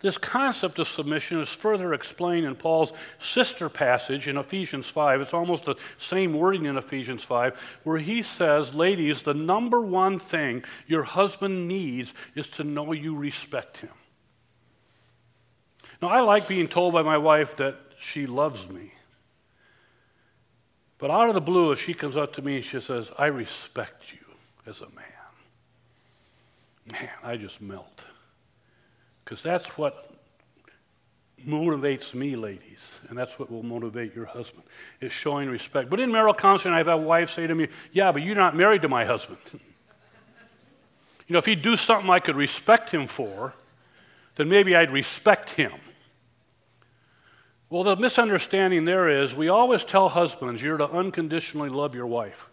This 0.00 0.16
concept 0.16 0.78
of 0.78 0.88
submission 0.88 1.40
is 1.40 1.50
further 1.50 1.92
explained 1.92 2.46
in 2.46 2.54
Paul's 2.54 2.94
sister 3.18 3.68
passage 3.68 4.28
in 4.28 4.38
Ephesians 4.38 4.88
5. 4.88 5.20
It's 5.20 5.34
almost 5.34 5.66
the 5.66 5.76
same 5.98 6.32
wording 6.32 6.64
in 6.64 6.78
Ephesians 6.78 7.22
5, 7.22 7.80
where 7.84 7.98
he 7.98 8.22
says, 8.22 8.74
Ladies, 8.74 9.22
the 9.22 9.34
number 9.34 9.80
one 9.80 10.18
thing 10.18 10.64
your 10.86 11.02
husband 11.02 11.68
needs 11.68 12.14
is 12.34 12.48
to 12.48 12.64
know 12.64 12.92
you 12.92 13.14
respect 13.14 13.78
him. 13.78 13.90
Now, 16.00 16.08
I 16.08 16.20
like 16.20 16.48
being 16.48 16.66
told 16.66 16.94
by 16.94 17.02
my 17.02 17.18
wife 17.18 17.56
that 17.56 17.76
she 17.98 18.24
loves 18.24 18.70
me. 18.70 18.94
But 20.96 21.10
out 21.10 21.28
of 21.28 21.34
the 21.34 21.42
blue, 21.42 21.72
if 21.72 21.80
she 21.80 21.92
comes 21.92 22.16
up 22.16 22.32
to 22.34 22.42
me 22.42 22.56
and 22.56 22.64
she 22.64 22.80
says, 22.80 23.10
I 23.18 23.26
respect 23.26 24.12
you 24.12 24.18
as 24.66 24.80
a 24.80 24.88
man, 24.88 25.04
man, 26.90 27.10
I 27.22 27.36
just 27.36 27.60
melt. 27.60 28.04
Because 29.30 29.44
that's 29.44 29.78
what 29.78 30.10
motivates 31.46 32.14
me, 32.14 32.34
ladies, 32.34 32.98
and 33.08 33.16
that's 33.16 33.38
what 33.38 33.48
will 33.48 33.62
motivate 33.62 34.12
your 34.12 34.24
husband, 34.24 34.64
is 35.00 35.12
showing 35.12 35.48
respect. 35.48 35.88
But 35.88 36.00
in 36.00 36.10
marital 36.10 36.34
counseling, 36.34 36.74
I've 36.74 36.88
had 36.88 36.94
wives 36.94 37.30
say 37.30 37.46
to 37.46 37.54
me, 37.54 37.68
Yeah, 37.92 38.10
but 38.10 38.22
you're 38.22 38.34
not 38.34 38.56
married 38.56 38.82
to 38.82 38.88
my 38.88 39.04
husband. 39.04 39.38
you 39.52 39.60
know, 41.28 41.38
if 41.38 41.46
he'd 41.46 41.62
do 41.62 41.76
something 41.76 42.10
I 42.10 42.18
could 42.18 42.34
respect 42.34 42.90
him 42.90 43.06
for, 43.06 43.54
then 44.34 44.48
maybe 44.48 44.74
I'd 44.74 44.90
respect 44.90 45.50
him. 45.50 45.74
Well, 47.68 47.84
the 47.84 47.94
misunderstanding 47.94 48.82
there 48.82 49.08
is 49.08 49.36
we 49.36 49.48
always 49.48 49.84
tell 49.84 50.08
husbands 50.08 50.60
you're 50.60 50.76
to 50.76 50.90
unconditionally 50.90 51.68
love 51.68 51.94
your 51.94 52.08
wife. 52.08 52.48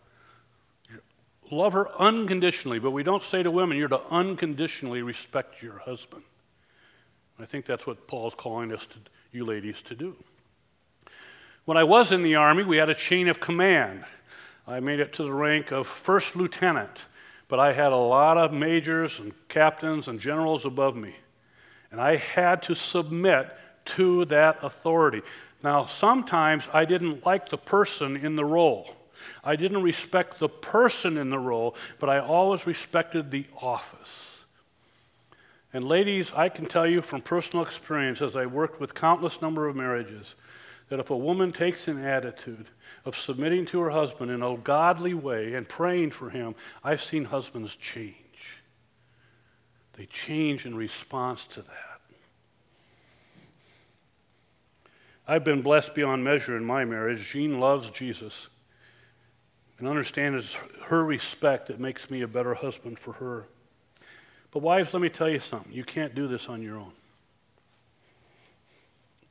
Love 1.49 1.73
her 1.73 1.89
unconditionally, 1.99 2.77
but 2.77 2.91
we 2.91 3.01
don't 3.01 3.23
say 3.23 3.41
to 3.41 3.49
women 3.49 3.79
you're 3.79 3.87
to 3.87 4.01
unconditionally 4.11 5.01
respect 5.01 5.63
your 5.63 5.79
husband. 5.79 6.21
I 7.39 7.45
think 7.45 7.65
that's 7.65 7.85
what 7.85 8.07
Paul's 8.07 8.33
calling 8.33 8.71
us, 8.71 8.85
to, 8.87 8.97
you 9.31 9.45
ladies, 9.45 9.81
to 9.83 9.95
do. 9.95 10.15
When 11.65 11.77
I 11.77 11.83
was 11.83 12.11
in 12.11 12.23
the 12.23 12.35
Army, 12.35 12.63
we 12.63 12.77
had 12.77 12.89
a 12.89 12.95
chain 12.95 13.27
of 13.27 13.39
command. 13.39 14.05
I 14.65 14.79
made 14.79 14.99
it 14.99 15.13
to 15.13 15.23
the 15.23 15.33
rank 15.33 15.71
of 15.71 15.85
first 15.85 16.35
lieutenant, 16.35 17.05
but 17.47 17.59
I 17.59 17.73
had 17.73 17.91
a 17.91 17.97
lot 17.97 18.37
of 18.37 18.53
majors 18.53 19.19
and 19.19 19.33
captains 19.47 20.07
and 20.07 20.19
generals 20.19 20.65
above 20.65 20.95
me. 20.95 21.15
And 21.91 22.01
I 22.01 22.17
had 22.17 22.63
to 22.63 22.75
submit 22.75 23.49
to 23.85 24.25
that 24.25 24.63
authority. 24.63 25.21
Now, 25.63 25.85
sometimes 25.85 26.67
I 26.73 26.85
didn't 26.85 27.25
like 27.25 27.49
the 27.49 27.57
person 27.57 28.17
in 28.17 28.35
the 28.35 28.45
role. 28.45 28.95
I 29.43 29.55
didn't 29.55 29.83
respect 29.83 30.39
the 30.39 30.49
person 30.49 31.17
in 31.17 31.29
the 31.29 31.39
role, 31.39 31.75
but 31.99 32.09
I 32.09 32.19
always 32.19 32.67
respected 32.67 33.31
the 33.31 33.45
office. 33.61 34.26
And 35.73 35.85
ladies, 35.87 36.31
I 36.33 36.49
can 36.49 36.65
tell 36.65 36.87
you 36.87 37.01
from 37.01 37.21
personal 37.21 37.65
experience 37.65 38.21
as 38.21 38.35
I 38.35 38.45
worked 38.45 38.79
with 38.79 38.95
countless 38.95 39.41
number 39.41 39.67
of 39.67 39.75
marriages 39.75 40.35
that 40.89 40.99
if 40.99 41.09
a 41.09 41.17
woman 41.17 41.51
takes 41.51 41.87
an 41.87 42.03
attitude 42.03 42.67
of 43.03 43.15
submitting 43.15 43.65
to 43.67 43.79
her 43.81 43.89
husband 43.89 44.31
in 44.31 44.41
a 44.41 44.55
godly 44.57 45.13
way 45.13 45.53
and 45.53 45.67
praying 45.67 46.11
for 46.11 46.29
him, 46.29 46.55
I've 46.83 47.01
seen 47.01 47.25
husbands 47.25 47.75
change. 47.75 48.15
They 49.93 50.05
change 50.05 50.65
in 50.65 50.75
response 50.75 51.43
to 51.45 51.61
that. 51.61 52.01
I've 55.27 55.43
been 55.43 55.61
blessed 55.61 55.93
beyond 55.93 56.23
measure 56.23 56.55
in 56.55 56.63
my 56.63 56.85
marriage. 56.85 57.25
Jean 57.25 57.59
loves 57.59 57.89
Jesus. 57.89 58.47
And 59.77 59.87
understand 59.87 60.35
it's 60.35 60.57
her 60.85 61.03
respect 61.03 61.67
that 61.67 61.79
makes 61.79 62.09
me 62.09 62.21
a 62.21 62.27
better 62.27 62.53
husband 62.53 62.97
for 62.97 63.13
her. 63.13 63.47
But, 64.51 64.61
wives, 64.61 64.93
let 64.93 65.01
me 65.01 65.09
tell 65.09 65.29
you 65.29 65.39
something. 65.39 65.71
You 65.71 65.83
can't 65.83 66.15
do 66.15 66.27
this 66.27 66.47
on 66.47 66.61
your 66.61 66.77
own. 66.77 66.91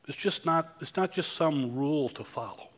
It's 0.08 0.16
just 0.16 0.46
not, 0.46 0.76
it's 0.80 0.96
not 0.96 1.12
just 1.12 1.32
some 1.32 1.74
rule 1.74 2.08
to 2.10 2.24
follow. 2.24 2.68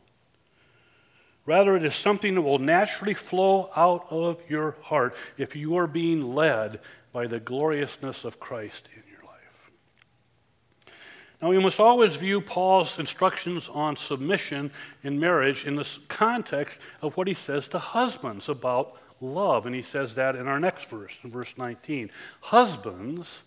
Rather, 1.45 1.75
it 1.75 1.85
is 1.85 1.95
something 1.95 2.35
that 2.35 2.41
will 2.41 2.59
naturally 2.59 3.13
flow 3.13 3.71
out 3.75 4.05
of 4.09 4.41
your 4.49 4.75
heart 4.83 5.15
if 5.37 5.55
you 5.55 5.75
are 5.77 5.87
being 5.87 6.33
led 6.33 6.79
by 7.11 7.27
the 7.27 7.39
gloriousness 7.39 8.23
of 8.23 8.39
Christ 8.39 8.87
in 8.95 9.03
your 9.11 9.23
life. 9.23 9.71
now, 11.41 11.49
we 11.49 11.59
must 11.59 11.79
always 11.79 12.17
view 12.17 12.39
Paul's 12.39 12.99
instructions 12.99 13.67
on 13.67 13.95
submission 13.95 14.71
in 15.03 15.19
marriage 15.19 15.65
in 15.65 15.75
the 15.75 15.89
context 16.07 16.77
of 17.01 17.17
what 17.17 17.27
he 17.27 17.33
says 17.33 17.67
to 17.69 17.79
husbands 17.79 18.47
about 18.47 18.97
love. 19.21 19.65
And 19.65 19.75
he 19.75 19.81
says 19.81 20.15
that 20.15 20.35
in 20.35 20.47
our 20.47 20.59
next 20.59 20.89
verse, 20.89 21.17
in 21.23 21.29
verse 21.29 21.57
19. 21.57 22.11
Husbands, 22.41 23.41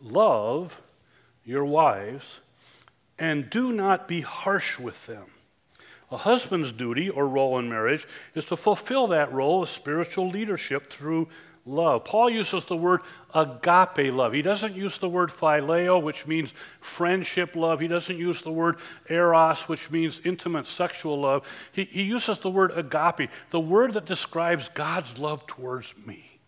love 0.00 0.82
your 1.44 1.64
wives 1.64 2.40
and 3.18 3.48
do 3.48 3.72
not 3.72 4.08
be 4.08 4.20
harsh 4.20 4.78
with 4.78 5.06
them. 5.06 5.24
A 6.10 6.18
husband's 6.18 6.70
duty 6.72 7.10
or 7.10 7.26
role 7.26 7.58
in 7.58 7.68
marriage 7.68 8.06
is 8.34 8.44
to 8.46 8.56
fulfill 8.56 9.08
that 9.08 9.32
role 9.32 9.62
of 9.62 9.68
spiritual 9.68 10.28
leadership 10.28 10.90
through 10.90 11.28
love. 11.66 12.04
Paul 12.04 12.30
uses 12.30 12.64
the 12.64 12.76
word 12.76 13.02
agape 13.34 14.12
love. 14.12 14.32
He 14.32 14.42
doesn't 14.42 14.74
use 14.74 14.98
the 14.98 15.08
word 15.08 15.30
phileo, 15.30 16.00
which 16.02 16.26
means 16.26 16.54
friendship 16.80 17.56
love. 17.56 17.80
He 17.80 17.88
doesn't 17.88 18.16
use 18.16 18.40
the 18.42 18.52
word 18.52 18.76
eros, 19.10 19.68
which 19.68 19.90
means 19.90 20.20
intimate 20.24 20.66
sexual 20.66 21.20
love. 21.20 21.46
He, 21.72 21.84
he 21.84 22.02
uses 22.02 22.38
the 22.38 22.50
word 22.50 22.72
agape, 22.76 23.30
the 23.50 23.60
word 23.60 23.94
that 23.94 24.06
describes 24.06 24.68
God's 24.68 25.18
love 25.18 25.46
towards 25.46 25.94
me. 26.06 26.38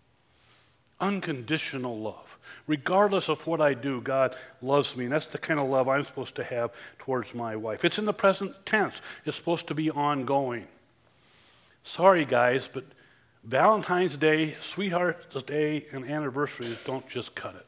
Unconditional 1.01 1.99
love. 1.99 2.39
Regardless 2.67 3.29
of 3.29 3.47
what 3.47 3.61
I 3.61 3.75
do, 3.75 4.01
God 4.01 4.37
loves 4.61 4.97
me. 4.97 5.05
And 5.05 5.13
that's 5.13 5.27
the 5.27 5.39
kind 5.39 5.61
of 5.61 5.69
love 5.69 5.89
I'm 5.89 6.05
supposed 6.05 6.35
to 6.37 6.45
have 6.45 6.73
towards 6.99 7.35
my 7.35 7.57
wife. 7.57 7.85
It's 7.85 7.99
in 7.99 8.05
the 8.05 8.13
present 8.13 8.55
tense, 8.67 9.01
it's 9.25 9.37
supposed 9.37 9.69
to 9.69 9.75
be 9.75 9.91
ongoing. 9.91 10.67
Sorry, 11.85 12.25
guys, 12.25 12.69
but 12.71 12.85
Valentine's 13.49 14.19
Day, 14.19 14.53
Sweetheart's 14.61 15.43
Day, 15.45 15.87
and 15.93 16.05
anniversaries 16.05 16.77
don't 16.85 17.09
just 17.09 17.35
cut 17.35 17.55
it. 17.55 17.65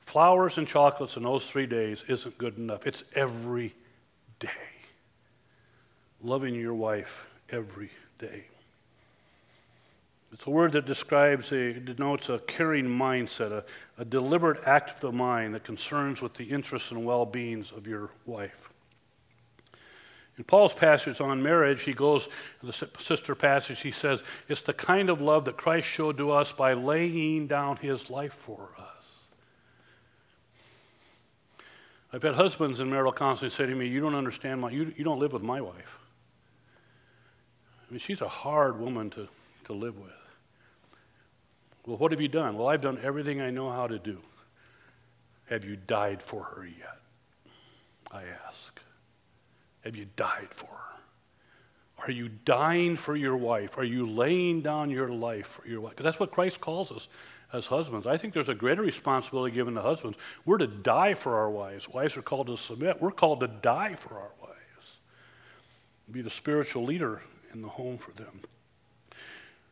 Flowers 0.00 0.56
and 0.56 0.66
chocolates 0.66 1.18
in 1.18 1.22
those 1.22 1.50
three 1.50 1.66
days 1.66 2.02
isn't 2.08 2.38
good 2.38 2.56
enough. 2.56 2.86
It's 2.86 3.04
every 3.14 3.74
day. 4.38 4.48
Loving 6.22 6.54
your 6.54 6.72
wife 6.72 7.26
every 7.50 7.90
day. 8.18 8.44
It's 10.32 10.46
a 10.46 10.50
word 10.50 10.72
that 10.72 10.86
describes 10.86 11.52
a, 11.52 11.74
denotes 11.74 12.30
a 12.30 12.38
caring 12.38 12.86
mindset, 12.86 13.52
a, 13.52 13.64
a 13.98 14.04
deliberate 14.06 14.62
act 14.64 14.92
of 14.92 15.00
the 15.00 15.12
mind 15.12 15.56
that 15.56 15.64
concerns 15.64 16.22
with 16.22 16.32
the 16.32 16.44
interests 16.44 16.90
and 16.90 17.04
well 17.04 17.26
beings 17.26 17.70
of 17.70 17.86
your 17.86 18.08
wife. 18.24 18.67
In 20.38 20.44
Paul's 20.44 20.72
passage 20.72 21.20
on 21.20 21.42
marriage, 21.42 21.82
he 21.82 21.92
goes, 21.92 22.28
the 22.62 22.72
sister 22.72 23.34
passage, 23.34 23.80
he 23.80 23.90
says, 23.90 24.22
it's 24.48 24.62
the 24.62 24.72
kind 24.72 25.10
of 25.10 25.20
love 25.20 25.44
that 25.46 25.56
Christ 25.56 25.88
showed 25.88 26.16
to 26.18 26.30
us 26.30 26.52
by 26.52 26.74
laying 26.74 27.48
down 27.48 27.76
his 27.76 28.08
life 28.08 28.34
for 28.34 28.70
us. 28.78 28.84
I've 32.12 32.22
had 32.22 32.36
husbands 32.36 32.78
in 32.80 32.88
marital 32.88 33.12
counseling 33.12 33.50
say 33.50 33.66
to 33.66 33.74
me, 33.74 33.86
You 33.86 34.00
don't 34.00 34.14
understand 34.14 34.60
my, 34.60 34.70
you, 34.70 34.94
you 34.96 35.04
don't 35.04 35.18
live 35.18 35.32
with 35.32 35.42
my 35.42 35.60
wife. 35.60 35.98
I 37.86 37.92
mean, 37.92 38.00
she's 38.00 38.22
a 38.22 38.28
hard 38.28 38.80
woman 38.80 39.10
to, 39.10 39.28
to 39.64 39.72
live 39.72 39.98
with. 39.98 40.12
Well, 41.84 41.96
what 41.98 42.12
have 42.12 42.20
you 42.20 42.28
done? 42.28 42.56
Well, 42.56 42.68
I've 42.68 42.80
done 42.80 42.98
everything 43.02 43.40
I 43.40 43.50
know 43.50 43.70
how 43.70 43.86
to 43.88 43.98
do. 43.98 44.20
Have 45.46 45.64
you 45.64 45.76
died 45.76 46.22
for 46.22 46.44
her 46.44 46.66
yet? 46.66 46.98
I 48.12 48.22
ask. 48.46 48.77
Have 49.88 49.96
you 49.96 50.06
died 50.16 50.48
for 50.50 50.66
her? 50.66 52.04
Are 52.04 52.10
you 52.10 52.28
dying 52.28 52.94
for 52.94 53.16
your 53.16 53.38
wife? 53.38 53.78
Are 53.78 53.84
you 53.84 54.06
laying 54.06 54.60
down 54.60 54.90
your 54.90 55.08
life 55.08 55.46
for 55.46 55.66
your 55.66 55.80
wife? 55.80 55.92
Because 55.92 56.04
that's 56.04 56.20
what 56.20 56.30
Christ 56.30 56.60
calls 56.60 56.92
us 56.92 57.08
as 57.54 57.64
husbands. 57.64 58.06
I 58.06 58.18
think 58.18 58.34
there's 58.34 58.50
a 58.50 58.54
greater 58.54 58.82
responsibility 58.82 59.54
given 59.54 59.72
to 59.76 59.80
husbands. 59.80 60.18
We're 60.44 60.58
to 60.58 60.66
die 60.66 61.14
for 61.14 61.36
our 61.36 61.48
wives. 61.48 61.88
Wives 61.88 62.18
are 62.18 62.22
called 62.22 62.48
to 62.48 62.58
submit. 62.58 63.00
We're 63.00 63.12
called 63.12 63.40
to 63.40 63.48
die 63.48 63.94
for 63.94 64.16
our 64.16 64.30
wives. 64.42 64.98
Be 66.10 66.20
the 66.20 66.28
spiritual 66.28 66.84
leader 66.84 67.22
in 67.54 67.62
the 67.62 67.68
home 67.68 67.96
for 67.96 68.10
them. 68.10 68.42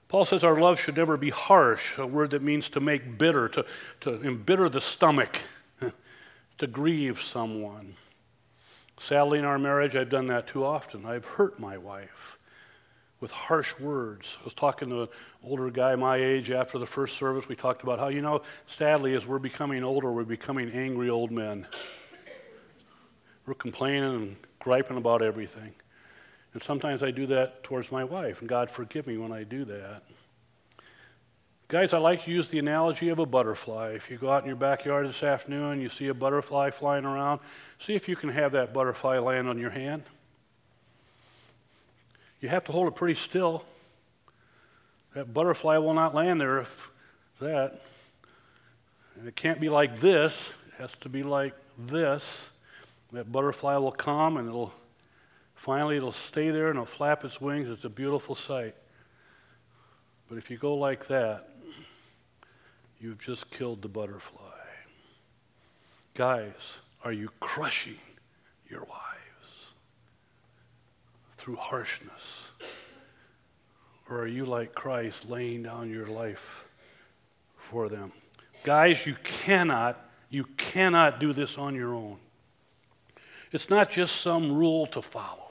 Paul 0.09 0.25
says 0.25 0.45
our 0.45 0.59
love 0.59 0.81
should 0.81 0.97
never 0.97 1.19
be 1.19 1.29
harsh, 1.29 1.99
a 1.99 2.07
word 2.07 2.31
that 2.31 2.41
means 2.41 2.71
to 2.71 2.81
make 2.81 3.19
bitter, 3.19 3.51
to, 3.51 3.67
to 4.01 4.23
embitter 4.23 4.71
the 4.71 4.81
stomach, 4.81 5.41
to 6.57 6.67
grieve 6.67 7.21
someone. 7.21 7.97
Sadly, 8.99 9.39
in 9.39 9.45
our 9.45 9.59
marriage, 9.59 9.95
I've 9.95 10.09
done 10.09 10.29
that 10.29 10.47
too 10.47 10.65
often. 10.65 11.05
I've 11.05 11.25
hurt 11.25 11.61
my 11.61 11.77
wife 11.77 12.39
with 13.21 13.31
harsh 13.31 13.79
words. 13.81 14.37
I 14.41 14.45
was 14.45 14.55
talking 14.55 14.89
to 14.91 15.03
an 15.03 15.09
older 15.43 15.71
guy 15.71 15.95
my 15.97 16.17
age 16.17 16.51
after 16.51 16.79
the 16.79 16.87
first 16.87 17.17
service. 17.17 17.49
We 17.49 17.57
talked 17.57 17.83
about 17.83 17.99
how, 17.99 18.09
you 18.09 18.23
know, 18.23 18.43
sadly, 18.67 19.15
as 19.15 19.27
we're 19.27 19.39
becoming 19.39 19.85
older, 19.85 20.13
we're 20.13 20.25
becoming 20.25 20.71
angry 20.73 21.11
old 21.11 21.31
men. 21.31 21.67
We're 23.47 23.55
complaining 23.55 24.15
and 24.15 24.37
griping 24.59 24.97
about 24.97 25.23
everything. 25.23 25.73
And 26.53 26.63
sometimes 26.63 27.03
I 27.03 27.11
do 27.11 27.27
that 27.27 27.63
towards 27.63 27.93
my 27.93 28.03
wife, 28.03 28.41
and 28.41 28.49
God 28.49 28.71
forgive 28.71 29.07
me 29.07 29.19
when 29.19 29.31
I 29.31 29.45
do 29.45 29.65
that. 29.67 30.03
Guys, 31.69 31.93
I 31.93 31.99
like 31.99 32.23
to 32.25 32.31
use 32.31 32.47
the 32.47 32.61
analogy 32.61 33.09
of 33.09 33.19
a 33.19 33.27
butterfly. 33.27 33.91
If 33.91 34.09
you 34.09 34.19
go 34.19 34.31
out 34.31 34.43
in 34.43 34.47
your 34.47 34.55
backyard 34.55 35.09
this 35.09 35.25
afternoon, 35.25 35.73
and 35.73 35.83
you 35.83 35.89
see 35.89 36.07
a 36.07 36.15
butterfly 36.15 36.71
flying 36.71 37.05
around, 37.05 37.41
see 37.81 37.97
if 37.97 38.09
you 38.09 38.15
can 38.15 38.29
have 38.29 38.53
that 38.53 38.73
butterfly 38.73 39.19
land 39.19 39.49
on 39.49 39.59
your 39.59 39.71
hand. 39.71 40.05
You 42.41 42.51
have 42.51 42.63
to 42.67 42.73
hold 42.73 42.87
it 42.87 42.95
pretty 42.95 43.15
still. 43.15 43.65
That 45.15 45.35
butterfly 45.35 45.79
will 45.79 45.95
not 45.95 46.15
land 46.15 46.41
there 46.41 46.61
if 46.61 46.93
that. 47.41 47.81
And 49.19 49.27
it 49.27 49.35
can't 49.35 49.61
be 49.61 49.69
like 49.69 49.99
this, 49.99 50.53
it 50.69 50.75
has 50.81 50.93
to 50.99 51.09
be 51.09 51.25
like 51.25 51.55
this. 51.77 52.49
That 53.11 53.33
butterfly 53.33 53.77
will 53.79 53.91
come 53.91 54.37
and 54.37 54.49
it'll 54.49 54.73
finally 55.57 55.97
it'll 55.97 56.13
stay 56.13 56.51
there 56.51 56.69
and 56.69 56.77
it'll 56.77 56.87
flap 56.87 57.25
its 57.25 57.41
wings. 57.41 57.69
It's 57.69 57.85
a 57.85 57.89
beautiful 57.89 58.37
sight. 58.37 58.77
But 60.29 60.39
if 60.39 60.51
you 60.51 60.59
go 60.59 60.75
like 60.75 61.07
that, 61.09 61.49
You've 63.01 63.19
just 63.19 63.51
killed 63.51 63.83
the 63.83 63.89
butterfly. 63.89 64.41
Guys, 66.15 66.79
are 67.05 67.13
you 67.13 67.29
crushing 67.41 67.99
your 68.69 68.81
wives 68.81 69.71
through 71.37 71.57
harshness? 71.57 72.51
Or 74.09 74.21
are 74.21 74.27
you 74.27 74.45
like 74.45 74.75
Christ 74.75 75.29
laying 75.29 75.65
down 75.65 75.91
your 75.91 76.07
life 76.07 76.65
for 77.57 77.89
them? 77.89 78.13
Guys, 78.65 79.05
you 79.05 79.17
cannot, 79.23 80.09
you 80.31 80.45
cannot 80.57 81.21
do 81.21 81.33
this 81.33 81.59
on 81.59 81.75
your 81.75 81.95
own. 81.95 82.17
It's 83.53 83.69
not 83.69 83.91
just 83.91 84.17
some 84.17 84.53
rule 84.53 84.87
to 84.87 85.03
follow. 85.03 85.46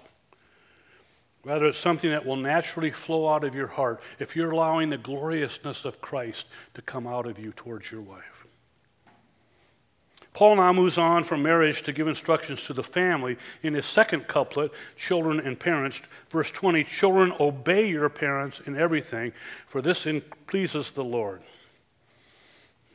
Rather, 1.45 1.67
it's 1.67 1.77
something 1.77 2.09
that 2.09 2.25
will 2.25 2.35
naturally 2.35 2.89
flow 2.89 3.29
out 3.29 3.43
of 3.43 3.53
your 3.53 3.67
heart 3.67 4.01
if 4.17 4.35
you're 4.35 4.49
allowing 4.49 4.89
the 4.89 4.97
gloriousness 4.97 5.85
of 5.85 6.01
Christ 6.01 6.47
to 6.73 6.81
come 6.81 7.05
out 7.05 7.27
of 7.27 7.37
you 7.37 7.51
towards 7.51 7.91
your 7.91 8.01
wife. 8.01 8.47
Paul 10.33 10.55
now 10.57 10.73
moves 10.73 10.97
on 10.97 11.23
from 11.23 11.43
marriage 11.43 11.83
to 11.83 11.93
give 11.93 12.07
instructions 12.07 12.65
to 12.65 12.73
the 12.73 12.83
family. 12.83 13.37
In 13.61 13.75
his 13.75 13.85
second 13.85 14.27
couplet, 14.27 14.73
children 14.97 15.39
and 15.39 15.57
parents, 15.57 16.01
verse 16.29 16.49
20 16.49 16.83
Children, 16.83 17.31
obey 17.39 17.87
your 17.87 18.09
parents 18.09 18.59
in 18.65 18.75
everything, 18.75 19.31
for 19.67 19.81
this 19.81 20.05
pleases 20.47 20.91
the 20.91 21.05
Lord. 21.05 21.41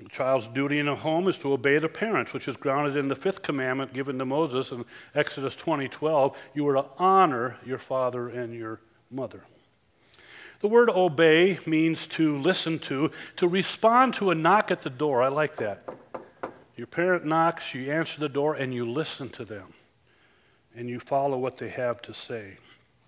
Child's 0.09 0.49
duty 0.49 0.79
in 0.79 0.89
a 0.89 0.97
home 0.97 1.29
is 1.29 1.39
to 1.39 1.53
obey 1.53 1.79
the 1.79 1.89
parents, 1.89 2.33
which 2.33 2.49
is 2.49 2.57
grounded 2.57 2.97
in 2.97 3.09
the 3.09 3.17
fifth 3.17 3.43
commandment 3.43 3.93
given 3.93 4.19
to 4.19 4.25
Moses 4.25 4.73
in 4.73 4.85
Exodus 5.15 5.55
20:12. 5.57 6.37
You 6.55 6.67
are 6.69 6.75
to 6.75 6.87
honor 6.99 7.59
your 7.67 7.79
father 7.79 8.29
and 8.29 8.55
your 8.55 8.81
mother. 9.11 9.43
The 10.61 10.69
word 10.69 10.91
obey 10.91 11.59
means 11.67 12.07
to 12.09 12.37
listen 12.37 12.79
to, 12.81 13.11
to 13.37 13.49
respond 13.49 14.15
to 14.15 14.31
a 14.31 14.35
knock 14.35 14.71
at 14.71 14.83
the 14.83 14.91
door. 14.91 15.23
I 15.23 15.29
like 15.29 15.57
that. 15.57 15.89
Your 16.77 16.87
parent 16.87 17.25
knocks, 17.25 17.75
you 17.75 17.91
answer 17.91 18.21
the 18.21 18.29
door, 18.29 18.55
and 18.55 18.73
you 18.73 18.91
listen 18.91 19.29
to 19.31 19.45
them. 19.45 19.75
And 20.75 20.89
you 20.89 21.01
follow 21.01 21.37
what 21.39 21.57
they 21.57 21.71
have 21.71 22.01
to 22.03 22.15
say. 22.15 22.59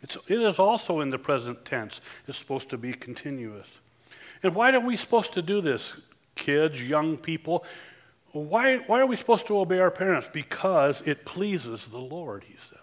It's, 0.02 0.16
it 0.28 0.40
is 0.40 0.59
also 0.59 1.00
in 1.00 1.11
the 1.11 1.18
present 1.18 1.64
tense. 1.64 2.00
It's 2.26 2.38
supposed 2.38 2.70
to 2.70 2.78
be 2.78 2.92
continuous. 2.92 3.68
And 4.42 4.55
why 4.55 4.72
are 4.72 4.81
we 4.81 4.96
supposed 4.96 5.33
to 5.35 5.42
do 5.42 5.61
this? 5.61 5.94
Kids, 6.34 6.86
young 6.86 7.16
people. 7.16 7.64
Why, 8.32 8.78
why 8.78 9.00
are 9.00 9.06
we 9.06 9.16
supposed 9.16 9.46
to 9.48 9.58
obey 9.58 9.78
our 9.78 9.90
parents? 9.90 10.28
Because 10.32 11.02
it 11.04 11.24
pleases 11.24 11.86
the 11.86 11.98
Lord, 11.98 12.44
he 12.44 12.56
says. 12.56 12.78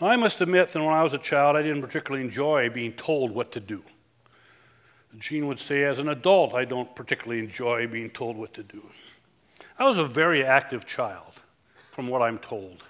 Now, 0.00 0.08
I 0.08 0.16
must 0.16 0.40
admit 0.40 0.70
that 0.70 0.82
when 0.82 0.92
I 0.92 1.02
was 1.02 1.12
a 1.12 1.18
child, 1.18 1.56
I 1.56 1.62
didn't 1.62 1.82
particularly 1.82 2.24
enjoy 2.24 2.68
being 2.70 2.92
told 2.92 3.30
what 3.30 3.52
to 3.52 3.60
do. 3.60 3.82
Jean 5.18 5.46
would 5.46 5.60
say, 5.60 5.84
as 5.84 5.98
an 5.98 6.08
adult, 6.08 6.54
I 6.54 6.64
don't 6.64 6.94
particularly 6.96 7.40
enjoy 7.40 7.86
being 7.86 8.10
told 8.10 8.36
what 8.36 8.52
to 8.54 8.62
do. 8.62 8.82
I 9.78 9.84
was 9.84 9.98
a 9.98 10.04
very 10.04 10.44
active 10.44 10.86
child, 10.86 11.40
from 11.90 12.08
what 12.08 12.22
I'm 12.22 12.38
told. 12.38 12.82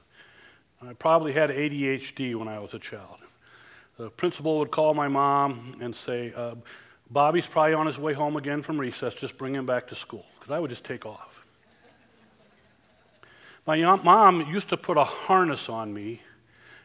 I 0.82 0.92
probably 0.94 1.32
had 1.32 1.50
ADHD 1.50 2.34
when 2.34 2.48
I 2.48 2.58
was 2.58 2.74
a 2.74 2.78
child. 2.78 3.18
The 3.96 4.10
principal 4.10 4.58
would 4.58 4.70
call 4.70 4.92
my 4.92 5.08
mom 5.08 5.76
and 5.80 5.94
say, 5.94 6.32
uh, 6.34 6.56
Bobby's 7.14 7.46
probably 7.46 7.74
on 7.74 7.86
his 7.86 7.96
way 7.96 8.12
home 8.12 8.36
again 8.36 8.60
from 8.60 8.76
recess. 8.76 9.14
Just 9.14 9.38
bring 9.38 9.54
him 9.54 9.66
back 9.66 9.86
to 9.86 9.94
school 9.94 10.26
because 10.34 10.50
I 10.50 10.58
would 10.58 10.68
just 10.68 10.82
take 10.82 11.06
off. 11.06 11.44
My 13.68 13.76
mom 13.76 14.50
used 14.50 14.68
to 14.70 14.76
put 14.76 14.96
a 14.96 15.04
harness 15.04 15.68
on 15.68 15.94
me 15.94 16.22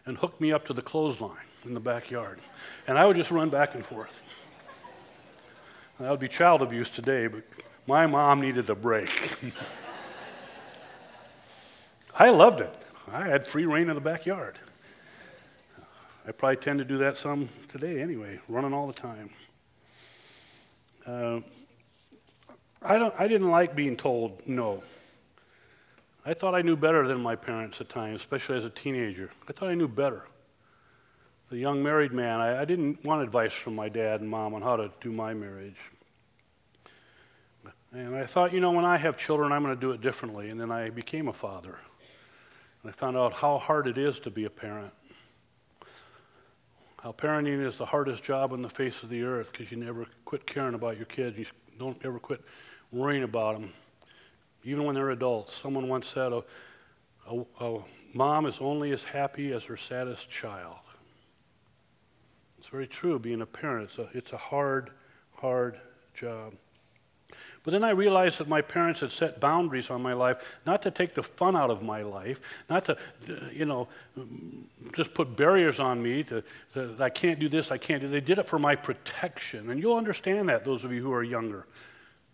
and 0.05 0.17
hook 0.17 0.39
me 0.39 0.51
up 0.51 0.65
to 0.67 0.73
the 0.73 0.83
clothesline 0.83 1.47
in 1.65 1.73
the 1.73 1.79
backyard. 1.79 2.39
And 2.87 2.95
I 2.95 3.07
would 3.07 3.15
just 3.17 3.31
run 3.31 3.49
back 3.49 3.73
and 3.73 3.83
forth. 3.83 4.21
That 5.99 6.11
would 6.11 6.19
be 6.19 6.27
child 6.27 6.61
abuse 6.61 6.91
today, 6.91 7.25
but 7.25 7.43
my 7.87 8.05
mom 8.05 8.39
needed 8.39 8.69
a 8.69 8.75
break. 8.75 9.09
I 12.15 12.29
loved 12.29 12.61
it. 12.61 12.73
I 13.11 13.27
had 13.27 13.47
free 13.47 13.65
rein 13.65 13.89
in 13.89 13.95
the 13.95 14.01
backyard. 14.01 14.59
I 16.27 16.31
probably 16.33 16.57
tend 16.57 16.77
to 16.77 16.85
do 16.85 16.99
that 16.99 17.17
some 17.17 17.49
today 17.67 17.99
anyway, 17.99 18.39
running 18.47 18.73
all 18.73 18.85
the 18.85 18.93
time. 18.93 19.31
I, 22.81 22.97
don't, 22.97 23.13
I 23.17 23.27
didn't 23.27 23.49
like 23.49 23.75
being 23.75 23.97
told 23.97 24.47
no. 24.47 24.83
I 26.25 26.33
thought 26.33 26.53
I 26.53 26.61
knew 26.61 26.75
better 26.75 27.07
than 27.07 27.21
my 27.21 27.35
parents 27.35 27.81
at 27.81 27.89
times, 27.89 28.21
especially 28.21 28.57
as 28.57 28.65
a 28.65 28.69
teenager. 28.69 29.29
I 29.47 29.53
thought 29.53 29.69
I 29.69 29.75
knew 29.75 29.87
better. 29.87 30.23
The 31.49 31.57
young 31.57 31.81
married 31.81 32.11
man, 32.11 32.39
I, 32.39 32.61
I 32.61 32.65
didn't 32.65 33.03
want 33.03 33.23
advice 33.23 33.53
from 33.53 33.75
my 33.75 33.89
dad 33.89 34.21
and 34.21 34.29
mom 34.29 34.53
on 34.53 34.61
how 34.61 34.75
to 34.75 34.91
do 35.01 35.11
my 35.11 35.33
marriage. 35.33 35.77
And 37.91 38.15
I 38.15 38.25
thought, 38.25 38.53
you 38.53 38.59
know, 38.59 38.71
when 38.71 38.85
I 38.85 38.97
have 38.97 39.17
children, 39.17 39.51
I'm 39.51 39.63
going 39.63 39.73
to 39.73 39.79
do 39.79 39.91
it 39.91 40.01
differently. 40.01 40.51
And 40.51 40.61
then 40.61 40.71
I 40.71 40.91
became 40.91 41.27
a 41.27 41.33
father. 41.33 41.79
And 42.83 42.89
I 42.89 42.91
found 42.91 43.17
out 43.17 43.33
how 43.33 43.57
hard 43.57 43.87
it 43.87 43.97
is 43.97 44.19
to 44.19 44.29
be 44.29 44.45
a 44.45 44.49
parent. 44.49 44.93
How 47.01 47.13
parenting 47.13 47.65
is 47.65 47.77
the 47.77 47.85
hardest 47.85 48.23
job 48.23 48.51
on 48.51 48.61
the 48.61 48.69
face 48.69 49.03
of 49.03 49.09
the 49.09 49.23
earth 49.23 49.53
because 49.53 49.71
you 49.71 49.77
never 49.77 50.05
quit 50.25 50.45
caring 50.45 50.73
about 50.73 50.97
your 50.97 51.05
kids. 51.05 51.37
You 51.37 51.45
don't 51.77 51.97
ever 52.03 52.19
quit 52.19 52.41
worrying 52.91 53.23
about 53.23 53.55
them, 53.55 53.71
even 54.65 54.83
when 54.83 54.95
they're 54.95 55.11
adults. 55.11 55.53
Someone 55.53 55.87
once 55.87 56.07
said, 56.07 56.33
a, 56.33 56.43
a, 57.29 57.45
a 57.61 57.83
mom 58.13 58.45
is 58.45 58.59
only 58.59 58.91
as 58.91 59.03
happy 59.03 59.53
as 59.53 59.63
her 59.63 59.77
saddest 59.77 60.29
child. 60.29 60.75
It's 62.57 62.67
very 62.67 62.87
true, 62.87 63.17
being 63.17 63.41
a 63.41 63.45
parent. 63.45 63.89
It's 63.89 63.99
a, 63.99 64.09
it's 64.13 64.33
a 64.33 64.37
hard, 64.37 64.89
hard 65.35 65.79
job. 66.13 66.53
But 67.63 67.71
then 67.71 67.83
I 67.83 67.91
realized 67.91 68.39
that 68.39 68.47
my 68.47 68.61
parents 68.61 69.01
had 69.01 69.11
set 69.11 69.39
boundaries 69.39 69.89
on 69.89 70.01
my 70.01 70.13
life, 70.13 70.43
not 70.65 70.81
to 70.83 70.91
take 70.91 71.13
the 71.13 71.23
fun 71.23 71.55
out 71.55 71.69
of 71.69 71.83
my 71.83 72.01
life, 72.01 72.39
not 72.69 72.85
to, 72.85 72.93
uh, 72.93 73.33
you 73.51 73.65
know, 73.65 73.87
mm, 74.17 74.63
just 74.95 75.13
put 75.13 75.35
barriers 75.35 75.79
on 75.79 76.01
me 76.01 76.23
to, 76.23 76.43
to 76.73 76.95
I 76.99 77.09
can't 77.09 77.39
do 77.39 77.49
this, 77.49 77.71
I 77.71 77.77
can't 77.77 78.01
do. 78.01 78.07
They 78.07 78.21
did 78.21 78.39
it 78.39 78.47
for 78.47 78.59
my 78.59 78.75
protection, 78.75 79.69
and 79.69 79.79
you'll 79.81 79.97
understand 79.97 80.49
that. 80.49 80.63
Those 80.63 80.83
of 80.83 80.93
you 80.93 81.03
who 81.03 81.11
are 81.11 81.23
younger, 81.23 81.67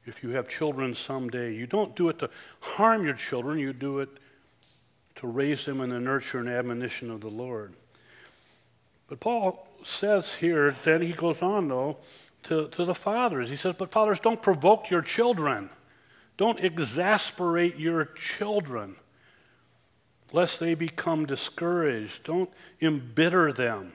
if 0.05 0.23
you 0.23 0.29
have 0.31 0.47
children 0.47 0.93
someday, 0.93 1.53
you 1.53 1.65
don't 1.65 1.95
do 1.95 2.10
it 2.10 2.19
to 2.19 2.29
harm 2.60 3.03
your 3.03 3.15
children. 3.15 3.58
You 3.58 3.73
do 3.73 3.99
it 3.99 4.10
to 5.15 5.27
raise 5.27 5.65
them 5.65 5.81
in 5.81 5.89
the 5.89 5.99
nurture 5.99 6.39
and 6.39 6.49
admonition 6.49 7.10
of 7.10 7.21
the 7.21 7.29
Lord. 7.29 7.73
But 9.08 9.19
Paul 9.19 9.67
says 9.84 10.36
here, 10.36 10.71
then 10.71 11.01
he 11.01 11.13
goes 11.13 11.41
on 11.41 11.67
though 11.67 11.97
to, 12.45 12.67
to 12.69 12.86
the 12.86 12.95
fathers. 12.95 13.49
He 13.49 13.55
says, 13.55 13.75
But 13.77 13.91
fathers, 13.91 14.19
don't 14.19 14.41
provoke 14.41 14.89
your 14.89 15.01
children, 15.01 15.69
don't 16.38 16.60
exasperate 16.60 17.77
your 17.77 18.05
children, 18.05 18.95
lest 20.31 20.60
they 20.60 20.73
become 20.73 21.25
discouraged. 21.25 22.23
Don't 22.23 22.49
embitter 22.81 23.53
them. 23.53 23.93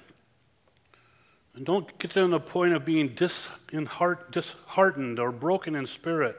And 1.55 1.67
don't 1.67 1.99
get 1.99 2.13
them 2.13 2.31
to 2.31 2.39
the 2.39 2.41
point 2.41 2.75
of 2.75 2.85
being 2.85 3.09
disheartened 3.09 5.19
or 5.19 5.33
broken 5.33 5.75
in 5.75 5.87
spirit. 5.87 6.37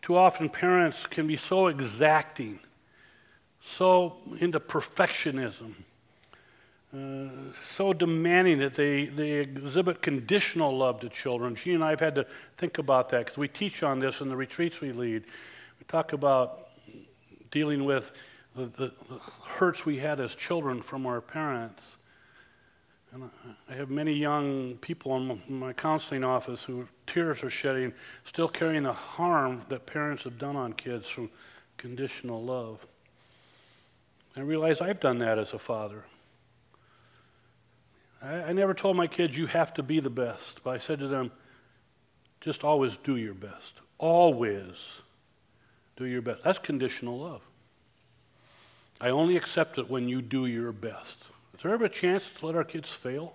Too 0.00 0.16
often, 0.16 0.48
parents 0.48 1.06
can 1.06 1.26
be 1.26 1.36
so 1.36 1.68
exacting, 1.68 2.58
so 3.64 4.16
into 4.40 4.58
perfectionism 4.58 5.74
uh, 6.94 7.28
so 7.62 7.94
demanding 7.94 8.58
that 8.58 8.74
they, 8.74 9.06
they 9.06 9.32
exhibit 9.32 10.02
conditional 10.02 10.76
love 10.76 11.00
to 11.00 11.08
children. 11.08 11.54
She 11.54 11.72
and 11.72 11.82
I 11.82 11.90
have 11.90 12.00
had 12.00 12.14
to 12.16 12.26
think 12.58 12.76
about 12.76 13.08
that 13.10 13.20
because 13.20 13.38
we 13.38 13.48
teach 13.48 13.82
on 13.82 13.98
this 13.98 14.20
in 14.20 14.28
the 14.28 14.36
retreats 14.36 14.80
we 14.80 14.92
lead. 14.92 15.24
We 15.78 15.84
talk 15.88 16.12
about 16.12 16.68
dealing 17.50 17.86
with 17.86 18.12
the, 18.54 18.66
the, 18.66 18.92
the 19.08 19.18
hurts 19.44 19.86
we 19.86 19.98
had 19.98 20.20
as 20.20 20.34
children 20.34 20.82
from 20.82 21.06
our 21.06 21.22
parents. 21.22 21.96
And 23.14 23.30
I 23.70 23.74
have 23.74 23.90
many 23.90 24.12
young 24.12 24.76
people 24.76 25.16
in 25.16 25.40
my 25.48 25.72
counseling 25.72 26.24
office 26.24 26.62
who 26.64 26.88
tears 27.06 27.42
are 27.42 27.50
shedding, 27.50 27.92
still 28.24 28.48
carrying 28.48 28.82
the 28.82 28.92
harm 28.92 29.62
that 29.68 29.86
parents 29.86 30.24
have 30.24 30.38
done 30.38 30.56
on 30.56 30.72
kids 30.72 31.08
from 31.08 31.30
conditional 31.76 32.42
love. 32.42 32.86
I 34.36 34.40
realize 34.40 34.80
I've 34.80 35.00
done 35.00 35.18
that 35.18 35.38
as 35.38 35.52
a 35.52 35.58
father. 35.58 36.04
I, 38.22 38.34
I 38.34 38.52
never 38.52 38.74
told 38.74 38.96
my 38.96 39.06
kids, 39.06 39.36
you 39.36 39.46
have 39.46 39.74
to 39.74 39.82
be 39.82 40.00
the 40.00 40.10
best, 40.10 40.62
but 40.62 40.70
I 40.70 40.78
said 40.78 40.98
to 41.00 41.08
them, 41.08 41.32
just 42.40 42.64
always 42.64 42.96
do 42.96 43.16
your 43.16 43.34
best. 43.34 43.80
Always 43.98 45.02
do 45.96 46.04
your 46.04 46.22
best. 46.22 46.42
That's 46.42 46.58
conditional 46.58 47.18
love. 47.18 47.42
I 49.00 49.10
only 49.10 49.36
accept 49.36 49.78
it 49.78 49.90
when 49.90 50.08
you 50.08 50.22
do 50.22 50.46
your 50.46 50.72
best. 50.72 51.18
Is 51.54 51.62
there 51.62 51.72
ever 51.72 51.84
a 51.84 51.88
chance 51.88 52.30
to 52.30 52.46
let 52.46 52.56
our 52.56 52.64
kids 52.64 52.90
fail? 52.90 53.34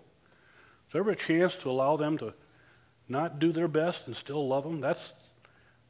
Is 0.88 0.94
there 0.94 1.02
ever 1.02 1.12
a 1.12 1.16
chance 1.16 1.56
to 1.58 1.70
allow 1.70 1.98
them 1.98 2.18
to 2.20 2.34
not 3.10 3.40
do 3.40 3.52
their 3.52 3.68
best 3.68 4.08
and 4.08 4.16
still 4.16 4.48
love 4.48 4.64
them? 4.64 4.82
That's 4.82 5.14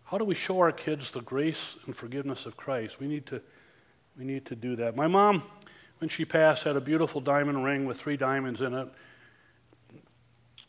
how 0.05 0.17
do 0.17 0.23
we 0.23 0.35
show 0.35 0.59
our 0.59 0.71
kids 0.71 1.11
the 1.11 1.21
grace 1.21 1.75
and 1.85 1.95
forgiveness 1.95 2.45
of 2.45 2.55
Christ? 2.55 2.99
We 2.99 3.07
need 3.07 3.25
to, 3.27 3.41
we 4.17 4.25
need 4.25 4.45
to 4.45 4.55
do 4.55 4.75
that. 4.77 4.95
My 4.95 5.07
mom 5.07 5.43
when 5.99 6.09
she 6.09 6.25
passed, 6.25 6.63
had 6.63 6.75
a 6.75 6.81
beautiful 6.81 7.21
diamond 7.21 7.63
ring 7.63 7.85
with 7.85 7.99
three 7.99 8.17
diamonds 8.17 8.61
in 8.61 8.73
it. 8.73 8.87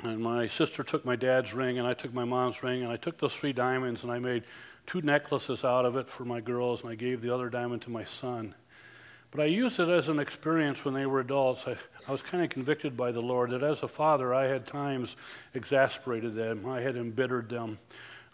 And 0.01 0.21
my 0.21 0.47
sister 0.47 0.85
took 0.85 1.05
my 1.05 1.17
dad's 1.17 1.53
ring, 1.53 1.79
and 1.79 1.87
I 1.87 1.95
took 1.95 2.15
my 2.15 2.25
mom's 2.25 2.63
ring, 2.63 2.83
and 2.83 2.93
I 2.93 2.97
took 2.97 3.19
those 3.19 3.35
three 3.35 3.53
diamonds, 3.53 4.05
and 4.05 4.13
I 4.13 4.19
made 4.19 4.45
two 4.87 5.03
necklaces 5.03 5.65
out 5.65 5.85
of 5.85 5.97
it 5.97 6.09
for 6.09 6.25
my 6.25 6.41
girls, 6.41 6.83
and 6.83 6.91
I 6.91 6.95
gave 6.95 7.21
the 7.21 7.35
other 7.35 7.51
diamond 7.51 7.83
to 7.83 7.91
my 7.91 8.05
son. 8.05 8.55
But 9.31 9.43
I 9.43 9.47
used 9.47 9.79
it 9.79 9.89
as 9.89 10.09
an 10.09 10.19
experience 10.19 10.85
when 10.85 10.95
they 10.95 11.05
were 11.05 11.21
adults. 11.21 11.65
I, 11.67 11.77
I 12.07 12.13
was 12.13 12.23
kind 12.23 12.43
of 12.43 12.49
convicted 12.49 12.97
by 12.97 13.13
the 13.13 13.21
Lord 13.21 13.51
that 13.51 13.63
as 13.63 13.83
a 13.83 13.89
father, 13.89 14.33
I 14.33 14.45
had 14.45 14.67
times 14.67 15.17
exasperated 15.53 16.35
them, 16.35 16.67
I 16.67 16.81
had 16.81 16.97
embittered 16.97 17.49
them. 17.51 17.79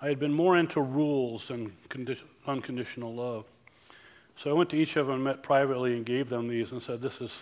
I 0.01 0.09
had 0.09 0.19
been 0.19 0.33
more 0.33 0.57
into 0.57 0.81
rules 0.81 1.49
than 1.49 1.73
condi- 1.89 2.21
unconditional 2.47 3.15
love. 3.15 3.47
So 4.37 4.51
I 4.51 4.53
went 4.53 4.71
to 4.71 4.77
each 4.77 4.97
of 4.97 5.07
them, 5.07 5.23
met 5.23 5.43
privately, 5.43 5.97
and 5.97 6.05
gave 6.05 6.29
them 6.29 6.49
these 6.49 6.73
and 6.73 6.83
said, 6.83 7.01
This 7.01 7.21
is, 7.21 7.33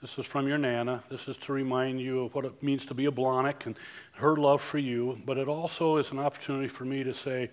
this 0.00 0.18
is 0.18 0.26
from 0.26 0.46
your 0.46 0.58
Nana. 0.58 1.02
This 1.10 1.28
is 1.28 1.36
to 1.38 1.52
remind 1.52 2.00
you 2.00 2.24
of 2.24 2.34
what 2.34 2.44
it 2.44 2.62
means 2.62 2.86
to 2.86 2.94
be 2.94 3.06
a 3.06 3.10
Blonick 3.10 3.66
and 3.66 3.76
her 4.12 4.36
love 4.36 4.62
for 4.62 4.78
you. 4.78 5.20
But 5.26 5.38
it 5.38 5.48
also 5.48 5.96
is 5.96 6.10
an 6.10 6.18
opportunity 6.18 6.68
for 6.68 6.84
me 6.84 7.02
to 7.04 7.12
say, 7.12 7.50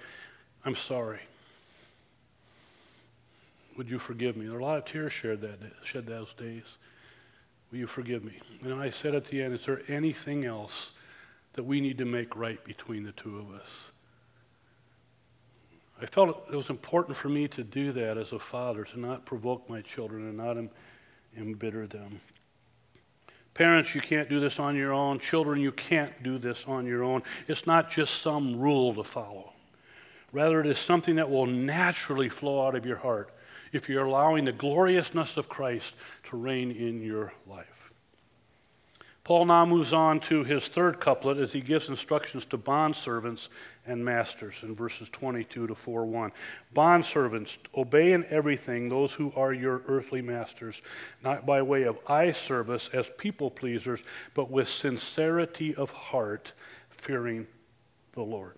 I'm 0.63 0.75
sorry. 0.75 1.21
Would 3.77 3.89
you 3.89 3.99
forgive 3.99 4.37
me? 4.37 4.45
There 4.45 4.55
are 4.55 4.59
a 4.59 4.63
lot 4.63 4.77
of 4.77 4.85
tears 4.85 5.11
shed, 5.11 5.41
that, 5.41 5.59
shed 5.83 6.05
those 6.05 6.33
days. 6.33 6.63
Will 7.71 7.79
you 7.79 7.87
forgive 7.87 8.23
me? 8.23 8.39
And 8.61 8.75
I 8.75 8.89
said 8.89 9.15
at 9.15 9.25
the 9.25 9.41
end, 9.41 9.53
Is 9.53 9.65
there 9.65 9.81
anything 9.87 10.45
else 10.45 10.91
that 11.53 11.63
we 11.63 11.81
need 11.81 11.97
to 11.97 12.05
make 12.05 12.35
right 12.35 12.63
between 12.63 13.03
the 13.03 13.11
two 13.11 13.39
of 13.39 13.51
us? 13.53 13.67
I 16.01 16.05
felt 16.05 16.47
it 16.51 16.55
was 16.55 16.69
important 16.69 17.15
for 17.15 17.29
me 17.29 17.47
to 17.49 17.63
do 17.63 17.91
that 17.93 18.17
as 18.17 18.31
a 18.31 18.39
father, 18.39 18.83
to 18.83 18.99
not 18.99 19.25
provoke 19.25 19.69
my 19.69 19.81
children 19.81 20.27
and 20.27 20.37
not 20.37 20.57
em- 20.57 20.69
embitter 21.37 21.87
them. 21.87 22.19
Parents, 23.53 23.95
you 23.95 24.01
can't 24.01 24.27
do 24.27 24.41
this 24.41 24.59
on 24.59 24.75
your 24.75 24.91
own. 24.91 25.19
Children, 25.19 25.61
you 25.61 25.71
can't 25.71 26.11
do 26.21 26.37
this 26.37 26.65
on 26.67 26.85
your 26.85 27.03
own. 27.03 27.23
It's 27.47 27.65
not 27.65 27.89
just 27.89 28.21
some 28.21 28.59
rule 28.59 28.93
to 28.95 29.03
follow. 29.03 29.53
Rather, 30.33 30.59
it 30.59 30.67
is 30.67 30.77
something 30.77 31.15
that 31.15 31.29
will 31.29 31.45
naturally 31.45 32.27
flow 32.27 32.67
out 32.67 32.75
of 32.75 32.85
your 32.85 32.97
heart 32.97 33.33
if 33.71 33.87
you're 33.87 34.05
allowing 34.05 34.43
the 34.43 34.51
gloriousness 34.51 35.37
of 35.37 35.47
Christ 35.47 35.93
to 36.25 36.35
reign 36.35 36.71
in 36.71 37.01
your 37.01 37.31
life. 37.47 37.74
Paul 39.25 39.45
now 39.45 39.65
moves 39.65 39.91
on 39.91 40.19
to 40.21 40.43
his 40.43 40.67
third 40.67 40.99
couplet 40.99 41.39
as 41.39 41.51
he 41.51 41.59
gives 41.59 41.89
instructions 41.89 42.45
to 42.45 42.59
bondservants 42.59 43.49
and 43.87 44.05
masters 44.05 44.57
in 44.61 44.75
verses 44.75 45.09
22 45.09 45.65
to 45.65 45.73
4:1. 45.73 46.31
Bondservants, 46.75 47.57
obey 47.75 48.13
in 48.13 48.23
everything 48.29 48.87
those 48.87 49.15
who 49.15 49.33
are 49.35 49.51
your 49.51 49.81
earthly 49.87 50.21
masters, 50.21 50.83
not 51.23 51.43
by 51.43 51.63
way 51.63 51.83
of 51.83 51.97
eye 52.07 52.31
service 52.31 52.87
as 52.93 53.09
people 53.17 53.49
pleasers, 53.49 54.03
but 54.35 54.51
with 54.51 54.69
sincerity 54.69 55.73
of 55.73 55.89
heart, 55.89 56.53
fearing 56.91 57.47
the 58.11 58.21
Lord. 58.21 58.53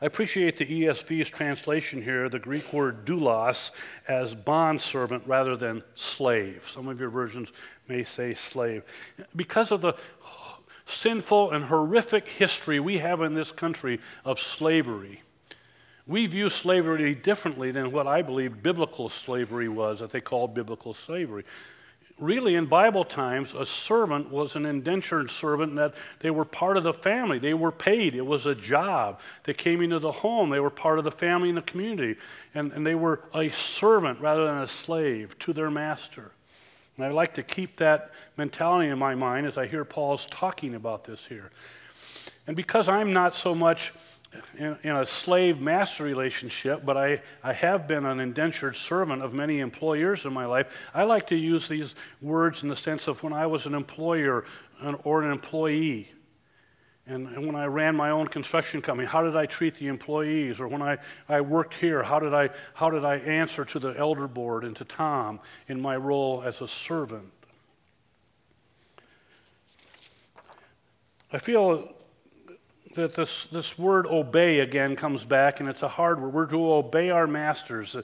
I 0.00 0.06
appreciate 0.06 0.56
the 0.56 0.66
ESV's 0.66 1.30
translation 1.30 2.02
here, 2.02 2.28
the 2.28 2.38
Greek 2.38 2.72
word 2.72 3.04
doulos, 3.04 3.70
as 4.06 4.34
bondservant 4.34 5.26
rather 5.26 5.56
than 5.56 5.82
slave. 5.94 6.68
Some 6.68 6.86
of 6.86 7.00
your 7.00 7.10
versions 7.10 7.52
may 7.88 8.04
say 8.04 8.34
slave. 8.34 8.84
Because 9.34 9.72
of 9.72 9.80
the 9.80 9.94
sinful 10.86 11.50
and 11.50 11.64
horrific 11.64 12.28
history 12.28 12.80
we 12.80 12.98
have 12.98 13.20
in 13.22 13.34
this 13.34 13.52
country 13.52 14.00
of 14.24 14.38
slavery, 14.38 15.22
we 16.06 16.26
view 16.26 16.48
slavery 16.48 17.14
differently 17.14 17.70
than 17.70 17.92
what 17.92 18.06
I 18.06 18.22
believe 18.22 18.62
biblical 18.62 19.08
slavery 19.08 19.68
was, 19.68 20.00
that 20.00 20.10
they 20.10 20.20
called 20.20 20.54
biblical 20.54 20.94
slavery 20.94 21.44
really, 22.18 22.54
in 22.54 22.66
Bible 22.66 23.04
times, 23.04 23.54
a 23.54 23.64
servant 23.64 24.30
was 24.30 24.56
an 24.56 24.66
indentured 24.66 25.30
servant 25.30 25.76
that 25.76 25.94
they 26.20 26.30
were 26.30 26.44
part 26.44 26.76
of 26.76 26.84
the 26.84 26.92
family. 26.92 27.38
They 27.38 27.54
were 27.54 27.72
paid, 27.72 28.14
it 28.14 28.26
was 28.26 28.46
a 28.46 28.54
job. 28.54 29.20
They 29.44 29.54
came 29.54 29.80
into 29.80 29.98
the 29.98 30.12
home, 30.12 30.50
they 30.50 30.60
were 30.60 30.70
part 30.70 30.98
of 30.98 31.04
the 31.04 31.10
family 31.10 31.48
and 31.48 31.58
the 31.58 31.62
community. 31.62 32.18
And, 32.54 32.72
and 32.72 32.86
they 32.86 32.94
were 32.94 33.20
a 33.34 33.50
servant 33.50 34.20
rather 34.20 34.46
than 34.46 34.58
a 34.58 34.66
slave 34.66 35.38
to 35.40 35.52
their 35.52 35.70
master. 35.70 36.32
And 36.98 37.06
I 37.06 37.10
like 37.10 37.34
to 37.34 37.44
keep 37.44 37.76
that 37.76 38.10
mentality 38.36 38.88
in 38.88 38.98
my 38.98 39.14
mind 39.14 39.46
as 39.46 39.56
I 39.56 39.66
hear 39.66 39.84
Paul's 39.84 40.26
talking 40.26 40.74
about 40.74 41.04
this 41.04 41.24
here. 41.26 41.50
And 42.48 42.56
because 42.56 42.88
I'm 42.88 43.12
not 43.12 43.36
so 43.36 43.54
much 43.54 43.92
in, 44.58 44.76
in, 44.82 44.96
a 44.96 45.06
slave 45.06 45.60
master 45.60 46.02
relationship, 46.02 46.84
but 46.84 46.96
I, 46.96 47.22
I 47.42 47.52
have 47.52 47.86
been 47.86 48.04
an 48.04 48.18
indentured 48.18 48.74
servant 48.74 49.22
of 49.22 49.32
many 49.32 49.60
employers 49.60 50.24
in 50.24 50.32
my 50.32 50.44
life. 50.44 50.74
I 50.92 51.04
like 51.04 51.28
to 51.28 51.36
use 51.36 51.68
these 51.68 51.94
words 52.20 52.64
in 52.64 52.68
the 52.68 52.76
sense 52.76 53.06
of 53.06 53.22
when 53.22 53.32
I 53.32 53.46
was 53.46 53.64
an 53.64 53.74
employer 53.74 54.44
or 55.04 55.22
an 55.22 55.30
employee. 55.30 56.10
And, 57.08 57.26
and 57.28 57.46
when 57.46 57.56
I 57.56 57.64
ran 57.64 57.96
my 57.96 58.10
own 58.10 58.26
construction 58.26 58.82
company, 58.82 59.08
how 59.08 59.22
did 59.22 59.34
I 59.34 59.46
treat 59.46 59.76
the 59.76 59.86
employees? 59.86 60.60
Or 60.60 60.68
when 60.68 60.82
I, 60.82 60.98
I 61.26 61.40
worked 61.40 61.72
here, 61.72 62.02
how 62.02 62.18
did 62.18 62.34
I, 62.34 62.50
how 62.74 62.90
did 62.90 63.04
I 63.04 63.16
answer 63.16 63.64
to 63.64 63.78
the 63.78 63.98
elder 63.98 64.28
board 64.28 64.62
and 64.64 64.76
to 64.76 64.84
Tom 64.84 65.40
in 65.68 65.80
my 65.80 65.96
role 65.96 66.42
as 66.44 66.60
a 66.60 66.68
servant? 66.68 67.32
I 71.32 71.38
feel 71.38 71.94
that 72.94 73.14
this, 73.14 73.46
this 73.46 73.78
word 73.78 74.06
obey 74.06 74.60
again 74.60 74.94
comes 74.96 75.24
back, 75.24 75.60
and 75.60 75.68
it's 75.68 75.82
a 75.82 75.88
hard 75.88 76.20
word. 76.20 76.34
We're 76.34 76.46
to 76.46 76.72
obey 76.72 77.10
our 77.10 77.26
masters, 77.26 77.96
uh, 77.96 78.02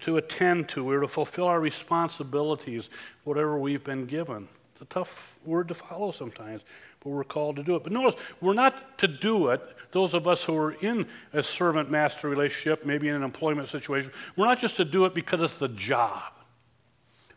to 0.00 0.16
attend 0.16 0.68
to, 0.70 0.82
we're 0.82 1.00
to 1.00 1.08
fulfill 1.08 1.46
our 1.46 1.60
responsibilities, 1.60 2.90
whatever 3.24 3.58
we've 3.58 3.84
been 3.84 4.06
given. 4.06 4.48
It's 4.72 4.82
a 4.82 4.86
tough 4.86 5.36
word 5.44 5.68
to 5.68 5.74
follow 5.74 6.10
sometimes, 6.10 6.62
but 7.04 7.10
we're 7.10 7.22
called 7.22 7.56
to 7.56 7.62
do 7.62 7.76
it. 7.76 7.84
But 7.84 7.92
notice, 7.92 8.18
we're 8.40 8.54
not 8.54 8.98
to 8.98 9.06
do 9.06 9.48
it, 9.48 9.60
those 9.92 10.14
of 10.14 10.26
us 10.26 10.42
who 10.42 10.56
are 10.56 10.72
in 10.72 11.06
a 11.34 11.42
servant 11.42 11.90
master 11.90 12.28
relationship, 12.28 12.86
maybe 12.86 13.08
in 13.08 13.14
an 13.14 13.22
employment 13.22 13.68
situation, 13.68 14.10
we're 14.36 14.46
not 14.46 14.58
just 14.58 14.76
to 14.78 14.84
do 14.84 15.04
it 15.04 15.14
because 15.14 15.42
it's 15.42 15.58
the 15.58 15.68
job. 15.68 16.32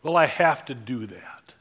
Well, 0.02 0.16
I 0.16 0.26
have 0.26 0.64
to 0.66 0.74
do 0.74 1.06
that. 1.06 1.54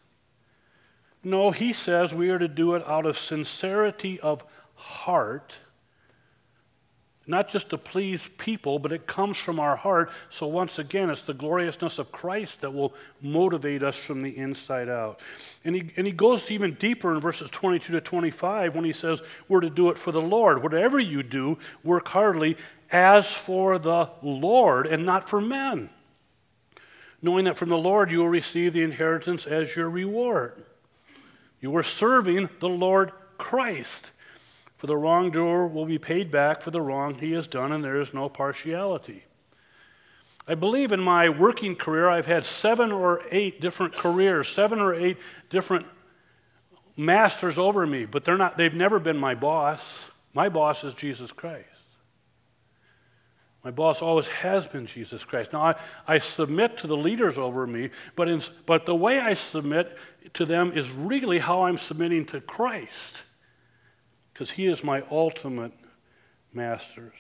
No, 1.24 1.52
he 1.52 1.74
says 1.74 2.14
we 2.14 2.30
are 2.30 2.40
to 2.40 2.48
do 2.48 2.76
it 2.76 2.88
out 2.88 3.06
of 3.06 3.18
sincerity 3.18 4.20
of 4.22 4.46
heart, 4.76 5.56
not 7.28 7.50
just 7.50 7.70
to 7.70 7.78
please 7.78 8.30
people, 8.38 8.80
but 8.80 8.94
it 8.94 9.06
comes 9.06 9.38
from 9.38 9.60
our 9.60 9.76
heart. 9.76 10.10
So, 10.30 10.48
once 10.48 10.80
again, 10.80 11.10
it's 11.10 11.22
the 11.22 11.34
gloriousness 11.34 12.00
of 12.00 12.12
Christ 12.12 12.62
that 12.62 12.74
will 12.74 12.94
motivate 13.22 13.84
us 13.84 13.98
from 13.98 14.22
the 14.22 14.36
inside 14.38 14.88
out. 14.88 15.20
And 15.66 15.76
he, 15.76 15.92
and 15.98 16.08
he 16.08 16.14
goes 16.14 16.50
even 16.50 16.74
deeper 16.76 17.14
in 17.14 17.20
verses 17.20 17.50
22 17.50 17.94
to 17.94 18.02
25 18.02 18.76
when 18.76 18.86
he 18.86 18.94
says, 18.94 19.22
We're 19.50 19.60
to 19.60 19.70
do 19.70 19.90
it 19.90 19.98
for 19.98 20.14
the 20.14 20.22
Lord. 20.22 20.64
Whatever 20.64 21.00
you 21.00 21.22
do, 21.22 21.58
work 21.84 22.08
heartily 22.08 22.58
as 22.92 23.28
for 23.28 23.78
the 23.78 24.10
Lord 24.22 24.88
and 24.88 25.06
not 25.06 25.30
for 25.30 25.42
men, 25.42 25.90
knowing 27.22 27.46
that 27.46 27.58
from 27.58 27.70
the 27.70 27.78
Lord 27.78 28.10
you 28.10 28.20
will 28.20 28.30
receive 28.30 28.74
the 28.74 28.84
inheritance 28.84 29.46
as 29.46 29.76
your 29.76 29.90
reward. 29.90 30.64
You 31.60 31.76
are 31.76 31.84
serving 31.84 32.50
the 32.60 32.70
Lord 32.70 33.12
Christ. 33.38 34.12
For 34.78 34.86
the 34.86 34.96
wrongdoer 34.96 35.68
will 35.68 35.86
be 35.86 35.98
paid 35.98 36.30
back 36.30 36.62
for 36.62 36.70
the 36.70 36.82
wrong 36.82 37.16
he 37.16 37.32
has 37.32 37.48
done, 37.48 37.72
and 37.72 37.84
there 37.84 38.00
is 38.00 38.14
no 38.14 38.30
partiality. 38.30 39.24
I 40.48 40.56
believe 40.56 40.92
in 40.92 41.00
my 41.00 41.30
working 41.30 41.76
career, 41.76 42.08
I've 42.08 42.28
had 42.28 42.46
seven 42.46 42.92
or 42.92 43.22
eight 43.32 43.60
different 43.60 43.94
careers, 43.94 44.48
seven 44.48 44.80
or 44.80 44.94
eight 44.94 45.18
different 45.50 45.88
masters 46.96 47.60
over 47.60 47.86
me, 47.86 48.06
but 48.06 48.24
they're 48.24 48.38
not, 48.38 48.56
they've 48.58 48.74
never 48.74 49.00
been 49.00 49.18
my 49.18 49.36
boss. 49.36 50.12
My 50.34 50.48
boss 50.48 50.84
is 50.84 50.94
Jesus 50.94 51.32
Christ. 51.32 51.66
My 53.64 53.72
boss 53.72 54.02
always 54.02 54.28
has 54.28 54.68
been 54.68 54.86
Jesus 54.86 55.26
Christ. 55.26 55.54
Now, 55.54 55.62
I, 55.62 55.76
I 56.08 56.20
submit 56.20 56.78
to 56.78 56.88
the 56.88 56.96
leaders 56.96 57.38
over 57.38 57.68
me, 57.68 57.90
but, 58.16 58.30
in, 58.30 58.42
but 58.66 58.86
the 58.86 58.96
way 58.96 59.20
I 59.20 59.34
submit 59.34 59.98
to 60.36 60.46
them 60.46 60.72
is 60.72 60.92
really 60.92 61.40
how 61.40 61.64
I'm 61.64 61.78
submitting 61.78 62.26
to 62.28 62.40
Christ 62.40 63.24
because 64.38 64.52
He 64.52 64.68
is 64.68 64.84
my 64.84 65.04
ultimate 65.10 65.72
master. 66.54 67.12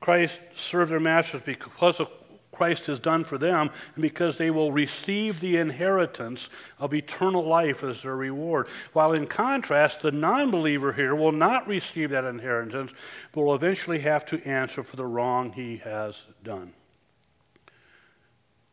Christ 0.00 0.40
served 0.56 0.90
their 0.90 0.98
masters 0.98 1.42
because 1.42 2.00
of 2.00 2.10
Christ 2.50 2.86
has 2.86 2.98
done 2.98 3.24
for 3.24 3.36
them, 3.36 3.68
and 3.94 4.00
because 4.00 4.38
they 4.38 4.50
will 4.50 4.72
receive 4.72 5.40
the 5.40 5.58
inheritance 5.58 6.48
of 6.78 6.94
eternal 6.94 7.44
life 7.44 7.84
as 7.84 8.00
their 8.00 8.16
reward. 8.16 8.68
While 8.94 9.12
in 9.12 9.26
contrast, 9.26 10.00
the 10.00 10.12
non 10.12 10.50
believer 10.50 10.94
here 10.94 11.14
will 11.14 11.30
not 11.30 11.68
receive 11.68 12.08
that 12.10 12.24
inheritance, 12.24 12.94
but 13.32 13.42
will 13.42 13.54
eventually 13.54 13.98
have 14.00 14.24
to 14.26 14.42
answer 14.48 14.82
for 14.82 14.96
the 14.96 15.04
wrong 15.04 15.52
he 15.52 15.76
has 15.84 16.24
done. 16.42 16.72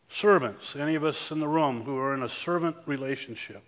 Servants, 0.08 0.78
any 0.78 0.96
of 0.96 1.04
us 1.04 1.32
in 1.32 1.42
the 1.42 1.50
room 1.50 1.84
who 1.84 1.98
are 1.98 2.14
in 2.14 2.24
a 2.24 2.30
servant 2.30 2.78
relationship, 2.86 3.62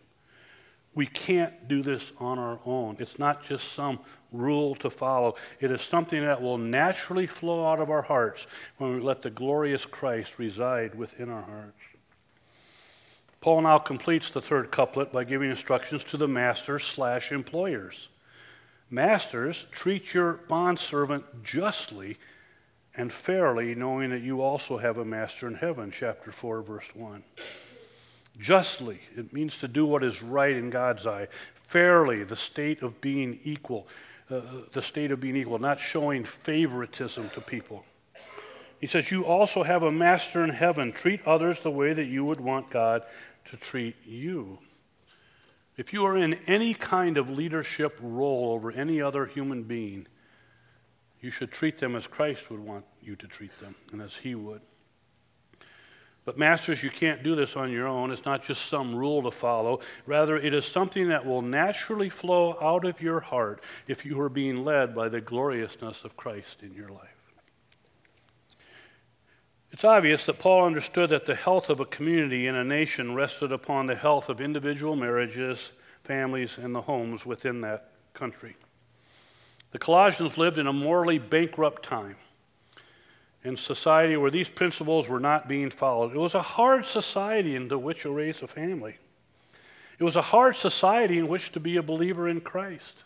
we 0.98 1.06
can't 1.06 1.68
do 1.68 1.84
this 1.84 2.12
on 2.18 2.40
our 2.40 2.60
own. 2.66 2.98
It's 3.00 3.20
not 3.20 3.44
just 3.44 3.72
some 3.74 4.00
rule 4.32 4.74
to 4.76 4.90
follow, 4.90 5.36
it 5.60 5.70
is 5.70 5.84
something 5.84 6.22
that 6.22 6.42
will 6.42 6.58
naturally 6.58 7.28
flow 7.28 7.66
out 7.66 7.80
of 7.80 7.92
our 7.92 8.02
hearts 8.02 8.48
when 8.78 8.96
we 8.96 9.00
let 9.00 9.22
the 9.22 9.30
glorious 9.30 9.86
Christ 9.86 10.40
reside 10.40 10.96
within 10.96 11.30
our 11.30 11.44
hearts. 11.44 11.80
Paul 13.42 13.62
now 13.62 13.78
completes 13.78 14.32
the 14.32 14.42
third 14.42 14.72
couplet 14.72 15.14
by 15.14 15.24
giving 15.24 15.52
instructions 15.52 16.04
to 16.06 16.18
the 16.18 16.28
masters 16.28 16.84
slash 16.84 17.32
employers. 17.32 18.10
Masters, 18.90 19.68
treat 19.72 20.16
your 20.16 20.34
bondservant 20.50 21.44
justly 21.44 22.18
and 22.96 23.14
fairly, 23.14 23.76
knowing 23.76 24.10
that 24.10 24.24
you 24.24 24.42
also 24.42 24.80
have 24.80 24.98
a 24.98 25.06
master 25.06 25.48
in 25.48 25.54
heaven, 25.54 25.92
chapter 25.92 26.32
4, 26.32 26.64
verse 26.64 26.90
1 26.96 27.24
justly. 28.40 29.00
It 29.16 29.34
means 29.34 29.60
to 29.60 29.68
do 29.68 29.86
what 29.86 30.04
is 30.04 30.22
right 30.22 30.56
in 30.56 30.70
God's 30.70 31.06
eye. 31.06 31.28
Fairly, 31.54 32.24
the 32.24 32.36
state 32.36 32.82
of 32.82 33.02
being 33.02 33.40
equal, 33.44 33.88
uh, 34.30 34.42
the 34.72 34.82
state 34.82 35.12
of 35.12 35.20
being 35.20 35.36
equal, 35.36 35.60
not 35.60 35.80
showing 35.80 36.24
favoritism 36.24 37.30
to 37.32 37.42
people. 37.42 37.84
He 38.80 38.88
says, 38.88 39.12
You 39.12 39.26
also 39.26 39.64
have 39.64 39.84
a 39.84 39.92
master 39.92 40.44
in 40.44 40.52
heaven. 40.52 40.92
Treat 40.92 41.26
others 41.26 41.60
the 41.60 41.72
way 41.72 41.94
that 41.94 42.06
you 42.06 42.24
would 42.26 42.40
want 42.40 42.70
God 42.70 43.04
to 43.46 43.58
treat 43.58 43.96
you. 44.06 44.60
If 45.78 45.94
you 45.94 46.06
are 46.06 46.18
in 46.18 46.36
any 46.48 46.74
kind 46.74 47.18
of 47.18 47.30
leadership 47.30 47.98
role 48.02 48.52
over 48.52 48.72
any 48.72 49.02
other 49.02 49.26
human 49.26 49.64
being, 49.64 50.08
you 51.22 51.32
should 51.32 51.52
treat 51.52 51.78
them 51.78 51.96
as 51.96 52.08
Christ 52.08 52.50
would 52.50 52.60
want 52.60 52.86
you 53.02 53.16
to 53.16 53.28
treat 53.28 53.58
them 53.60 53.76
and 53.92 54.02
as 54.02 54.16
He 54.16 54.36
would. 54.36 54.62
But, 56.28 56.38
masters, 56.38 56.84
you 56.84 56.90
can't 56.90 57.24
do 57.24 57.36
this 57.36 57.56
on 57.56 57.72
your 57.72 57.88
own. 57.88 58.12
It's 58.12 58.26
not 58.26 58.44
just 58.44 58.66
some 58.66 58.94
rule 58.94 59.24
to 59.24 59.32
follow. 59.32 59.80
Rather, 60.06 60.36
it 60.36 60.54
is 60.54 60.66
something 60.66 61.08
that 61.08 61.26
will 61.26 61.42
naturally 61.42 62.10
flow 62.10 62.58
out 62.60 62.84
of 62.84 63.02
your 63.02 63.22
heart 63.22 63.64
if 63.88 64.06
you 64.06 64.20
are 64.20 64.28
being 64.28 64.66
led 64.66 64.94
by 64.94 65.08
the 65.08 65.22
gloriousness 65.22 66.04
of 66.04 66.18
Christ 66.18 66.64
in 66.64 66.74
your 66.74 66.90
life. 66.90 67.32
It's 69.72 69.86
obvious 69.86 70.26
that 70.26 70.38
Paul 70.38 70.66
understood 70.66 71.12
that 71.12 71.28
the 71.28 71.34
health 71.34 71.70
of 71.70 71.80
a 71.80 71.86
community 71.86 72.46
and 72.48 72.58
a 72.58 72.64
nation 72.66 73.16
rested 73.16 73.54
upon 73.54 73.86
the 73.86 73.96
health 73.96 74.28
of 74.28 74.42
individual 74.42 74.98
marriages, 74.98 75.72
families, 76.04 76.58
and 76.58 76.76
the 76.76 76.82
homes 76.82 77.26
within 77.26 77.62
that 77.62 77.92
country. 78.14 78.58
The 79.72 79.80
Colossians 79.80 80.38
lived 80.38 80.58
in 80.58 80.68
a 80.68 80.74
morally 80.74 81.20
bankrupt 81.20 81.84
time 81.84 82.18
in 83.48 83.56
society 83.56 84.18
where 84.18 84.30
these 84.30 84.50
principles 84.50 85.08
were 85.08 85.20
not 85.20 85.48
being 85.48 85.70
followed. 85.70 86.14
It 86.14 86.20
was 86.20 86.36
a 86.36 86.42
hard 86.42 86.86
society 86.86 87.56
into 87.56 87.78
which 87.80 88.02
to 88.02 88.12
raise 88.12 88.42
a 88.42 88.48
family. 88.48 88.98
It 89.98 90.04
was 90.04 90.16
a 90.16 90.22
hard 90.22 90.56
society 90.56 91.18
in 91.18 91.28
which 91.28 91.52
to 91.54 91.60
be 91.60 91.78
a 91.78 91.82
believer 91.82 92.28
in 92.28 92.42
Christ. 92.42 93.04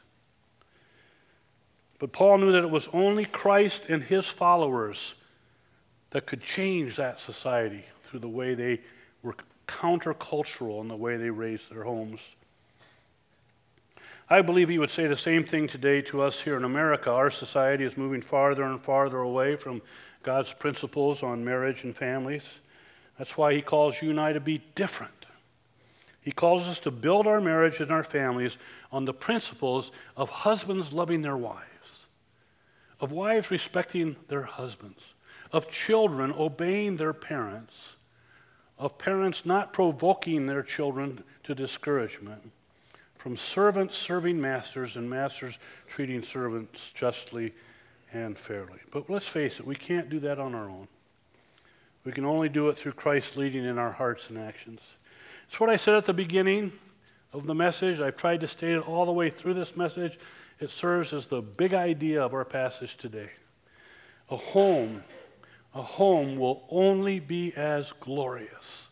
But 1.99 2.11
Paul 2.11 2.39
knew 2.39 2.51
that 2.51 2.63
it 2.63 2.71
was 2.71 2.89
only 2.91 3.25
Christ 3.25 3.83
and 3.87 4.01
his 4.01 4.25
followers 4.25 5.13
that 6.09 6.25
could 6.25 6.41
change 6.41 6.95
that 6.95 7.19
society 7.19 7.85
through 8.03 8.21
the 8.21 8.27
way 8.27 8.55
they 8.55 8.81
were 9.21 9.35
countercultural 9.67 10.81
in 10.81 10.87
the 10.87 10.95
way 10.95 11.17
they 11.17 11.29
raised 11.29 11.71
their 11.71 11.83
homes. 11.83 12.19
I 14.27 14.41
believe 14.41 14.69
he 14.69 14.79
would 14.79 14.89
say 14.89 15.07
the 15.07 15.17
same 15.17 15.43
thing 15.43 15.67
today 15.67 16.01
to 16.03 16.21
us 16.21 16.41
here 16.41 16.57
in 16.57 16.63
America. 16.63 17.11
Our 17.11 17.29
society 17.29 17.83
is 17.83 17.97
moving 17.97 18.21
farther 18.21 18.63
and 18.63 18.81
farther 18.81 19.19
away 19.19 19.55
from 19.55 19.81
God's 20.23 20.53
principles 20.53 21.23
on 21.23 21.43
marriage 21.43 21.83
and 21.83 21.95
families. 21.95 22.59
That's 23.17 23.37
why 23.37 23.53
he 23.53 23.61
calls 23.61 24.01
you 24.01 24.09
and 24.09 24.19
I 24.19 24.33
to 24.33 24.39
be 24.39 24.61
different. 24.75 25.25
He 26.21 26.31
calls 26.31 26.67
us 26.67 26.79
to 26.79 26.91
build 26.91 27.25
our 27.25 27.41
marriage 27.41 27.79
and 27.79 27.91
our 27.91 28.03
families 28.03 28.57
on 28.91 29.05
the 29.05 29.13
principles 29.13 29.91
of 30.15 30.29
husbands 30.29 30.93
loving 30.93 31.21
their 31.21 31.37
wives, 31.37 32.05
of 32.99 33.11
wives 33.11 33.49
respecting 33.49 34.15
their 34.27 34.43
husbands, 34.43 35.01
of 35.51 35.69
children 35.71 36.31
obeying 36.37 36.97
their 36.97 37.13
parents, 37.13 37.73
of 38.77 38.97
parents 38.99 39.45
not 39.45 39.73
provoking 39.73 40.45
their 40.45 40.61
children 40.61 41.23
to 41.43 41.55
discouragement, 41.55 42.51
from 43.15 43.35
servants 43.35 43.97
serving 43.97 44.39
masters 44.39 44.95
and 44.95 45.09
masters 45.09 45.57
treating 45.87 46.21
servants 46.21 46.91
justly 46.93 47.53
and 48.11 48.37
fairly. 48.37 48.79
But 48.91 49.09
let's 49.09 49.27
face 49.27 49.59
it, 49.59 49.65
we 49.65 49.75
can't 49.75 50.09
do 50.09 50.19
that 50.19 50.39
on 50.39 50.55
our 50.55 50.69
own. 50.69 50.87
We 52.03 52.11
can 52.11 52.25
only 52.25 52.49
do 52.49 52.69
it 52.69 52.77
through 52.77 52.93
Christ 52.93 53.37
leading 53.37 53.63
in 53.63 53.77
our 53.77 53.91
hearts 53.91 54.29
and 54.29 54.37
actions. 54.37 54.81
It's 55.47 55.59
what 55.59 55.69
I 55.69 55.75
said 55.75 55.95
at 55.95 56.05
the 56.05 56.13
beginning 56.13 56.71
of 57.33 57.45
the 57.45 57.55
message. 57.55 57.99
I've 57.99 58.17
tried 58.17 58.41
to 58.41 58.47
state 58.47 58.75
it 58.75 58.87
all 58.87 59.05
the 59.05 59.11
way 59.11 59.29
through 59.29 59.53
this 59.53 59.77
message. 59.77 60.19
It 60.59 60.71
serves 60.71 61.13
as 61.13 61.27
the 61.27 61.41
big 61.41 61.73
idea 61.73 62.23
of 62.23 62.33
our 62.33 62.45
passage 62.45 62.97
today. 62.97 63.29
A 64.29 64.37
home 64.37 65.03
a 65.73 65.81
home 65.81 66.37
will 66.37 66.63
only 66.69 67.19
be 67.19 67.53
as 67.55 67.93
glorious 67.93 68.87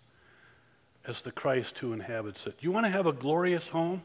as 1.05 1.21
the 1.21 1.31
Christ 1.31 1.79
who 1.79 1.91
inhabits 1.91 2.47
it. 2.47 2.55
You 2.61 2.71
want 2.71 2.85
to 2.85 2.91
have 2.91 3.05
a 3.05 3.11
glorious 3.11 3.69
home? 3.69 4.03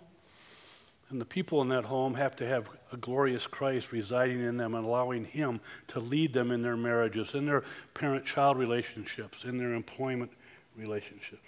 And 1.10 1.20
the 1.20 1.24
people 1.24 1.60
in 1.62 1.68
that 1.68 1.84
home 1.84 2.14
have 2.14 2.34
to 2.36 2.46
have 2.46 2.68
a 2.92 2.96
glorious 2.96 3.46
Christ 3.46 3.92
residing 3.92 4.40
in 4.40 4.56
them 4.56 4.74
and 4.74 4.84
allowing 4.84 5.24
Him 5.24 5.60
to 5.88 6.00
lead 6.00 6.32
them 6.32 6.50
in 6.50 6.62
their 6.62 6.76
marriages, 6.76 7.34
in 7.34 7.46
their 7.46 7.62
parent 7.92 8.24
child 8.24 8.56
relationships, 8.56 9.44
in 9.44 9.58
their 9.58 9.74
employment 9.74 10.32
relationships. 10.76 11.42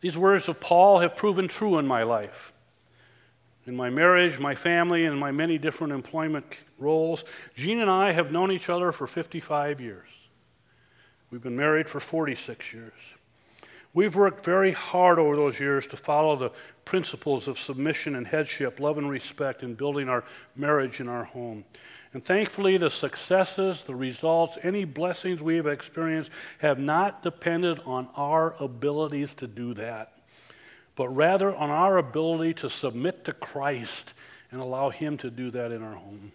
These 0.00 0.16
words 0.16 0.48
of 0.48 0.60
Paul 0.60 1.00
have 1.00 1.16
proven 1.16 1.48
true 1.48 1.78
in 1.78 1.86
my 1.86 2.04
life. 2.04 2.52
In 3.66 3.74
my 3.74 3.90
marriage, 3.90 4.38
my 4.38 4.54
family, 4.54 5.06
and 5.06 5.18
my 5.18 5.32
many 5.32 5.58
different 5.58 5.92
employment 5.92 6.44
roles. 6.78 7.24
Jean 7.54 7.80
and 7.80 7.90
I 7.90 8.12
have 8.12 8.30
known 8.30 8.52
each 8.52 8.68
other 8.68 8.92
for 8.92 9.08
55 9.08 9.80
years. 9.80 10.08
We've 11.30 11.42
been 11.42 11.56
married 11.56 11.88
for 11.88 11.98
46 11.98 12.72
years. 12.72 12.92
We've 13.96 14.14
worked 14.14 14.44
very 14.44 14.72
hard 14.72 15.18
over 15.18 15.36
those 15.36 15.58
years 15.58 15.86
to 15.86 15.96
follow 15.96 16.36
the 16.36 16.50
principles 16.84 17.48
of 17.48 17.58
submission 17.58 18.14
and 18.14 18.26
headship, 18.26 18.78
love 18.78 18.98
and 18.98 19.08
respect, 19.08 19.62
in 19.62 19.72
building 19.72 20.10
our 20.10 20.22
marriage 20.54 21.00
and 21.00 21.08
our 21.08 21.24
home. 21.24 21.64
And 22.12 22.22
thankfully, 22.22 22.76
the 22.76 22.90
successes, 22.90 23.84
the 23.84 23.94
results, 23.94 24.58
any 24.62 24.84
blessings 24.84 25.42
we 25.42 25.56
have 25.56 25.66
experienced 25.66 26.30
have 26.58 26.78
not 26.78 27.22
depended 27.22 27.80
on 27.86 28.08
our 28.16 28.54
abilities 28.60 29.32
to 29.32 29.46
do 29.46 29.72
that, 29.72 30.12
but 30.94 31.08
rather 31.08 31.56
on 31.56 31.70
our 31.70 31.96
ability 31.96 32.52
to 32.52 32.68
submit 32.68 33.24
to 33.24 33.32
Christ 33.32 34.12
and 34.50 34.60
allow 34.60 34.90
Him 34.90 35.16
to 35.16 35.30
do 35.30 35.50
that 35.52 35.72
in 35.72 35.82
our 35.82 35.94
home. 35.94 36.32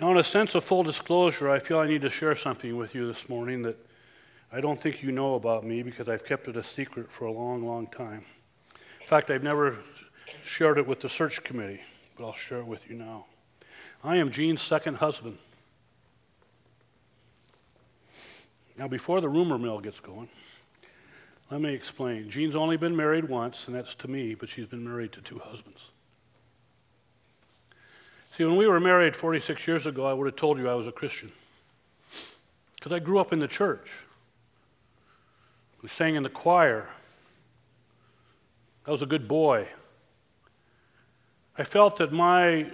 Now, 0.00 0.12
in 0.12 0.16
a 0.16 0.22
sense 0.22 0.54
of 0.54 0.62
full 0.62 0.84
disclosure, 0.84 1.50
I 1.50 1.58
feel 1.58 1.80
I 1.80 1.88
need 1.88 2.02
to 2.02 2.10
share 2.10 2.36
something 2.36 2.76
with 2.76 2.94
you 2.94 3.12
this 3.12 3.28
morning 3.28 3.62
that 3.62 3.76
I 4.52 4.60
don't 4.60 4.80
think 4.80 5.02
you 5.02 5.12
know 5.12 5.34
about 5.34 5.64
me 5.64 5.82
because 5.82 6.08
I've 6.08 6.24
kept 6.24 6.48
it 6.48 6.56
a 6.56 6.62
secret 6.62 7.10
for 7.10 7.26
a 7.26 7.32
long, 7.32 7.66
long 7.66 7.86
time. 7.88 8.24
In 9.00 9.06
fact, 9.06 9.30
I've 9.30 9.42
never 9.42 9.78
shared 10.44 10.78
it 10.78 10.86
with 10.86 11.00
the 11.00 11.08
search 11.08 11.42
committee, 11.42 11.80
but 12.16 12.24
I'll 12.24 12.34
share 12.34 12.58
it 12.58 12.66
with 12.66 12.88
you 12.88 12.96
now. 12.96 13.26
I 14.04 14.16
am 14.16 14.30
Jean's 14.30 14.62
second 14.62 14.96
husband. 14.96 15.38
Now, 18.78 18.88
before 18.88 19.20
the 19.20 19.28
rumor 19.28 19.58
mill 19.58 19.80
gets 19.80 20.00
going, 20.00 20.28
let 21.50 21.60
me 21.60 21.72
explain. 21.72 22.28
Jean's 22.28 22.56
only 22.56 22.76
been 22.76 22.94
married 22.94 23.28
once, 23.28 23.66
and 23.66 23.76
that's 23.76 23.94
to 23.96 24.08
me, 24.08 24.34
but 24.34 24.48
she's 24.48 24.66
been 24.66 24.84
married 24.84 25.12
to 25.12 25.20
two 25.20 25.38
husbands. 25.38 25.90
See, 28.36 28.44
when 28.44 28.56
we 28.56 28.66
were 28.66 28.80
married 28.80 29.16
46 29.16 29.66
years 29.66 29.86
ago, 29.86 30.04
I 30.04 30.12
would 30.12 30.26
have 30.26 30.36
told 30.36 30.58
you 30.58 30.68
I 30.68 30.74
was 30.74 30.86
a 30.86 30.92
Christian. 30.92 31.32
Because 32.74 32.92
I 32.92 32.98
grew 32.98 33.18
up 33.18 33.32
in 33.32 33.38
the 33.38 33.48
church. 33.48 33.88
We 35.86 35.90
sang 35.90 36.16
in 36.16 36.24
the 36.24 36.28
choir. 36.28 36.88
I 38.88 38.90
was 38.90 39.02
a 39.02 39.06
good 39.06 39.28
boy. 39.28 39.68
I 41.56 41.62
felt 41.62 41.98
that 41.98 42.12
my 42.12 42.66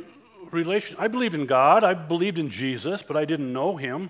relation, 0.50 0.96
I 0.98 1.08
believed 1.08 1.34
in 1.34 1.44
God, 1.44 1.84
I 1.84 1.92
believed 1.92 2.38
in 2.38 2.48
Jesus, 2.48 3.02
but 3.02 3.14
I 3.18 3.26
didn't 3.26 3.52
know 3.52 3.76
him. 3.76 4.08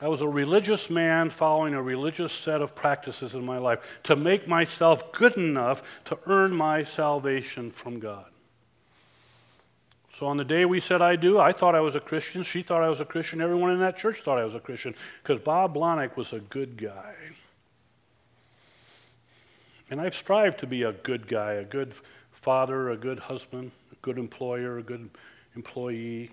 I 0.00 0.08
was 0.08 0.22
a 0.22 0.28
religious 0.28 0.88
man 0.88 1.28
following 1.28 1.74
a 1.74 1.82
religious 1.82 2.32
set 2.32 2.62
of 2.62 2.74
practices 2.74 3.34
in 3.34 3.44
my 3.44 3.58
life 3.58 3.86
to 4.04 4.16
make 4.16 4.48
myself 4.48 5.12
good 5.12 5.36
enough 5.36 5.82
to 6.06 6.18
earn 6.24 6.54
my 6.54 6.84
salvation 6.84 7.70
from 7.70 8.00
God. 8.00 8.30
So 10.18 10.26
on 10.26 10.36
the 10.36 10.44
day 10.44 10.64
we 10.64 10.80
said 10.80 11.00
I 11.00 11.16
do, 11.16 11.38
I 11.38 11.52
thought 11.52 11.74
I 11.74 11.80
was 11.80 11.96
a 11.96 12.00
Christian. 12.00 12.42
She 12.42 12.62
thought 12.62 12.82
I 12.82 12.88
was 12.88 13.00
a 13.00 13.04
Christian. 13.04 13.40
Everyone 13.40 13.70
in 13.70 13.80
that 13.80 13.96
church 13.96 14.20
thought 14.20 14.38
I 14.38 14.44
was 14.44 14.54
a 14.54 14.60
Christian 14.60 14.94
because 15.22 15.42
Bob 15.42 15.74
Blonick 15.74 16.16
was 16.16 16.32
a 16.32 16.40
good 16.40 16.76
guy. 16.76 17.14
And 19.90 20.00
I've 20.00 20.14
strived 20.14 20.58
to 20.60 20.66
be 20.66 20.82
a 20.82 20.92
good 20.92 21.26
guy, 21.26 21.54
a 21.54 21.64
good 21.64 21.94
father, 22.30 22.90
a 22.90 22.96
good 22.96 23.20
husband, 23.20 23.72
a 23.90 23.96
good 24.02 24.18
employer, 24.18 24.78
a 24.78 24.82
good 24.82 25.08
employee. 25.56 26.30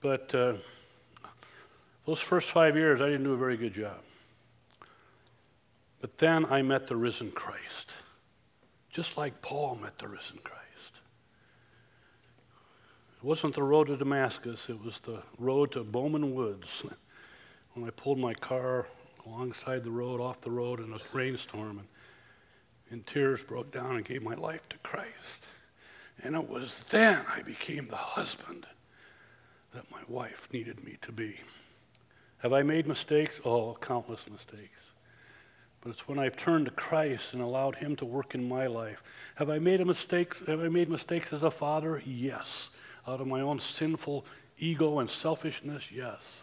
But 0.00 0.34
uh, 0.34 0.54
those 2.06 2.20
first 2.20 2.50
five 2.50 2.76
years, 2.76 3.00
I 3.00 3.06
didn't 3.06 3.24
do 3.24 3.34
a 3.34 3.36
very 3.36 3.56
good 3.56 3.74
job. 3.74 3.98
But 6.00 6.18
then 6.18 6.44
I 6.46 6.62
met 6.62 6.88
the 6.88 6.96
risen 6.96 7.30
Christ 7.30 7.92
just 8.92 9.16
like 9.16 9.40
Paul 9.40 9.78
met 9.80 9.98
the 9.98 10.06
risen 10.06 10.38
Christ. 10.44 10.62
It 13.16 13.24
wasn't 13.24 13.54
the 13.54 13.62
road 13.62 13.86
to 13.88 13.96
Damascus, 13.96 14.68
it 14.68 14.84
was 14.84 15.00
the 15.00 15.22
road 15.38 15.72
to 15.72 15.82
Bowman 15.82 16.34
Woods. 16.34 16.84
When 17.74 17.86
I 17.86 17.90
pulled 17.90 18.18
my 18.18 18.34
car 18.34 18.86
alongside 19.24 19.82
the 19.82 19.90
road, 19.90 20.20
off 20.20 20.42
the 20.42 20.50
road 20.50 20.78
in 20.78 20.92
a 20.92 20.98
rainstorm, 21.14 21.78
and, 21.78 21.88
and 22.90 23.06
tears 23.06 23.42
broke 23.42 23.72
down 23.72 23.96
and 23.96 24.04
gave 24.04 24.22
my 24.22 24.34
life 24.34 24.68
to 24.68 24.78
Christ. 24.82 25.46
And 26.22 26.36
it 26.36 26.50
was 26.50 26.84
then 26.90 27.24
I 27.34 27.40
became 27.40 27.86
the 27.86 27.96
husband 27.96 28.66
that 29.72 29.90
my 29.90 30.00
wife 30.06 30.48
needed 30.52 30.84
me 30.84 30.98
to 31.00 31.12
be. 31.12 31.40
Have 32.40 32.52
I 32.52 32.62
made 32.62 32.86
mistakes? 32.86 33.40
Oh, 33.42 33.74
countless 33.80 34.28
mistakes. 34.30 34.91
But 35.82 35.90
it's 35.90 36.06
when 36.06 36.18
I've 36.18 36.36
turned 36.36 36.66
to 36.66 36.70
Christ 36.70 37.32
and 37.32 37.42
allowed 37.42 37.76
Him 37.76 37.96
to 37.96 38.04
work 38.04 38.34
in 38.34 38.48
my 38.48 38.68
life. 38.68 39.02
Have 39.34 39.50
I 39.50 39.58
made 39.58 39.80
a 39.80 39.84
mistake? 39.84 40.34
Have 40.46 40.62
I 40.62 40.68
made 40.68 40.88
mistakes 40.88 41.32
as 41.32 41.42
a 41.42 41.50
father? 41.50 42.00
Yes. 42.06 42.70
Out 43.06 43.20
of 43.20 43.26
my 43.26 43.40
own 43.40 43.58
sinful 43.58 44.24
ego 44.58 45.00
and 45.00 45.10
selfishness? 45.10 45.90
Yes. 45.90 46.40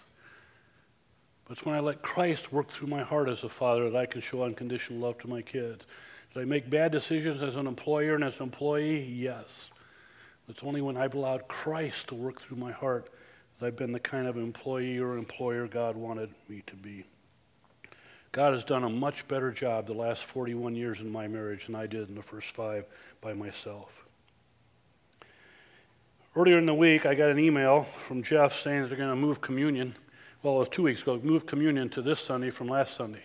But 1.46 1.58
it's 1.58 1.66
when 1.66 1.74
I 1.74 1.80
let 1.80 2.02
Christ 2.02 2.52
work 2.52 2.70
through 2.70 2.90
my 2.90 3.02
heart 3.02 3.30
as 3.30 3.44
a 3.44 3.50
father 3.50 3.90
that 3.90 3.98
I 3.98 4.06
can 4.06 4.20
show 4.20 4.44
unconditional 4.44 5.00
love 5.00 5.18
to 5.20 5.30
my 5.30 5.42
kids. 5.42 5.86
Did 6.34 6.42
I 6.42 6.46
make 6.46 6.70
bad 6.70 6.92
decisions 6.92 7.42
as 7.42 7.56
an 7.56 7.66
employer 7.66 8.16
and 8.16 8.24
as 8.26 8.36
an 8.38 8.44
employee? 8.44 9.02
Yes. 9.04 9.70
It's 10.50 10.64
only 10.64 10.82
when 10.82 10.98
I've 10.98 11.16
allowed 11.16 11.48
Christ 11.48 12.10
to 12.10 12.16
work 12.16 12.42
through 12.42 12.58
my 12.58 12.72
heart 12.72 13.10
that 13.58 13.68
I've 13.68 13.78
been 13.78 13.94
the 13.94 14.00
kind 14.00 14.28
of 14.28 14.36
employee 14.36 15.00
or 15.00 15.18
employer 15.18 15.68
God 15.68 15.96
wanted 15.96 16.30
me 16.50 16.62
to 16.68 16.76
be. 16.76 17.06
God 18.32 18.54
has 18.54 18.64
done 18.64 18.84
a 18.84 18.90
much 18.90 19.28
better 19.28 19.52
job 19.52 19.88
the 19.88 19.94
last 19.94 20.24
41 20.26 20.76
years 20.76 21.02
in 21.02 21.12
my 21.12 21.28
marriage 21.28 21.66
than 21.66 21.76
I 21.76 21.88
did 21.88 22.10
in 22.10 22.16
the 22.16 22.22
first 22.22 22.56
five 22.56 22.86
by 23.22 23.34
myself. 23.34 24.06
Earlier 26.36 26.60
in 26.60 26.68
the 26.68 26.76
week, 26.76 27.08
I 27.08 27.16
got 27.16 27.30
an 27.30 27.40
email 27.40 27.84
from 27.84 28.22
Jeff 28.22 28.54
saying 28.54 28.84
that 28.84 28.88
they're 28.90 28.98
going 28.98 29.10
to 29.10 29.16
move 29.16 29.42
communion. 29.42 29.96
Well, 30.44 30.56
it 30.56 30.60
was 30.60 30.70
two 30.70 30.84
weeks 30.84 31.02
ago, 31.02 31.20
move 31.24 31.48
communion 31.48 31.90
to 31.90 32.04
this 32.04 32.20
Sunday 32.20 32.52
from 32.52 32.68
last 32.68 32.96
Sunday. 32.96 33.24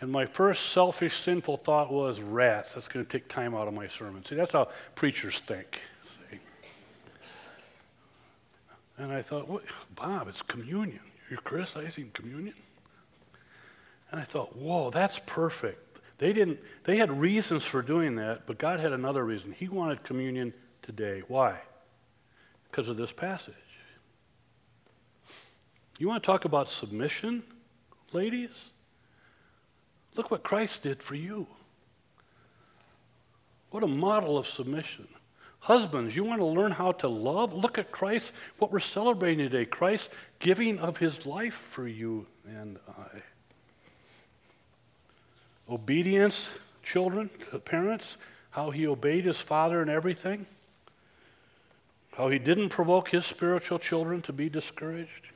And 0.00 0.10
my 0.10 0.26
first 0.26 0.70
selfish, 0.70 1.14
sinful 1.14 1.58
thought 1.58 1.92
was, 1.92 2.20
rats, 2.20 2.74
that's 2.74 2.88
going 2.88 3.04
to 3.04 3.10
take 3.10 3.28
time 3.28 3.54
out 3.54 3.68
of 3.68 3.74
my 3.74 3.88
sermon. 3.88 4.24
See, 4.24 4.36
that's 4.36 4.52
how 4.52 4.68
preachers 4.94 5.40
think. 5.40 5.82
See? 6.30 6.38
And 8.96 9.12
I 9.12 9.22
thought, 9.22 9.48
well, 9.48 9.60
Bob, 9.94 10.28
it's 10.28 10.40
communion. 10.40 11.00
You're 11.28 11.40
criticizing 11.40 12.10
communion? 12.14 12.54
And 14.10 14.20
I 14.20 14.24
thought, 14.24 14.56
whoa, 14.56 14.90
that's 14.90 15.20
perfect. 15.26 16.00
They 16.18 16.32
didn't 16.32 16.60
they 16.84 16.96
had 16.96 17.18
reasons 17.18 17.64
for 17.64 17.80
doing 17.80 18.16
that, 18.16 18.46
but 18.46 18.58
God 18.58 18.80
had 18.80 18.92
another 18.92 19.24
reason. 19.24 19.52
He 19.52 19.68
wanted 19.68 20.02
communion 20.02 20.52
today. 20.82 21.22
Why? 21.28 21.58
Because 22.70 22.88
of 22.88 22.96
this 22.96 23.12
passage. 23.12 23.54
You 25.98 26.08
want 26.08 26.22
to 26.22 26.26
talk 26.26 26.44
about 26.44 26.68
submission, 26.68 27.42
ladies? 28.12 28.70
Look 30.16 30.30
what 30.30 30.42
Christ 30.42 30.82
did 30.82 31.02
for 31.02 31.14
you. 31.14 31.46
What 33.70 33.82
a 33.82 33.86
model 33.86 34.36
of 34.36 34.46
submission. 34.46 35.08
Husbands, 35.60 36.16
you 36.16 36.24
want 36.24 36.40
to 36.40 36.46
learn 36.46 36.72
how 36.72 36.92
to 36.92 37.08
love? 37.08 37.52
Look 37.52 37.78
at 37.78 37.92
Christ, 37.92 38.32
what 38.58 38.72
we're 38.72 38.80
celebrating 38.80 39.44
today. 39.44 39.66
Christ 39.66 40.10
giving 40.38 40.78
of 40.78 40.96
his 40.96 41.26
life 41.26 41.54
for 41.54 41.86
you 41.86 42.26
and 42.46 42.78
I. 42.88 43.22
Obedience, 45.70 46.50
children, 46.82 47.30
the 47.52 47.58
parents, 47.60 48.16
how 48.50 48.70
he 48.70 48.86
obeyed 48.86 49.24
his 49.24 49.40
father 49.40 49.80
in 49.80 49.88
everything, 49.88 50.46
how 52.16 52.28
he 52.28 52.38
didn't 52.38 52.70
provoke 52.70 53.10
his 53.10 53.24
spiritual 53.24 53.78
children 53.78 54.20
to 54.22 54.32
be 54.32 54.48
discouraged. 54.48 55.28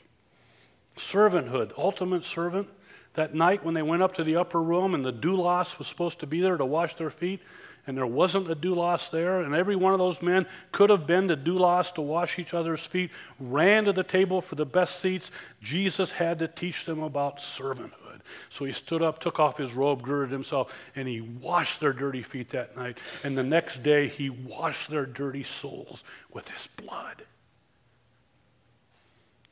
Servanthood, 0.97 1.73
ultimate 1.79 2.25
servant. 2.25 2.69
That 3.15 3.33
night 3.33 3.65
when 3.65 3.75
they 3.75 3.83
went 3.83 4.03
up 4.03 4.13
to 4.15 4.25
the 4.25 4.35
upper 4.35 4.61
room 4.61 4.93
and 4.93 5.05
the 5.05 5.13
doulos 5.13 5.79
was 5.79 5.87
supposed 5.87 6.19
to 6.21 6.27
be 6.27 6.41
there 6.41 6.57
to 6.57 6.65
wash 6.65 6.95
their 6.97 7.11
feet, 7.11 7.41
and 7.87 7.97
there 7.97 8.07
wasn't 8.07 8.51
a 8.51 8.57
doulos 8.57 9.11
there, 9.11 9.41
and 9.41 9.55
every 9.55 9.77
one 9.77 9.93
of 9.93 10.01
those 10.01 10.21
men 10.21 10.47
could 10.73 10.91
have 10.91 11.07
been 11.07 11.29
the 11.29 11.37
doulos 11.37 11.95
to 11.95 12.01
wash 12.01 12.41
each 12.41 12.55
other's 12.55 12.85
feet, 12.85 13.11
ran 13.39 13.85
to 13.85 13.93
the 13.93 14.03
table 14.03 14.41
for 14.41 14.57
the 14.57 14.67
best 14.67 14.99
seats. 14.99 15.31
Jesus 15.63 16.11
had 16.11 16.41
to 16.41 16.49
teach 16.49 16.87
them 16.87 17.03
about 17.05 17.39
servanthood. 17.39 18.04
So 18.51 18.65
he 18.65 18.73
stood 18.73 19.03
up, 19.03 19.19
took 19.19 19.39
off 19.39 19.59
his 19.59 19.75
robe, 19.75 20.03
girded 20.03 20.33
himself, 20.33 20.77
and 20.97 21.07
he 21.09 21.21
washed 21.21 21.81
their 21.81 21.93
dirty 21.93 22.23
feet 22.23 22.51
that 22.51 22.77
night. 22.77 22.99
And 23.23 23.37
the 23.37 23.43
next 23.43 23.83
day, 23.83 24.09
he 24.09 24.31
washed 24.31 24.91
their 24.91 25.07
dirty 25.07 25.45
souls 25.45 26.05
with 26.33 26.51
his 26.51 26.67
blood. 26.67 27.23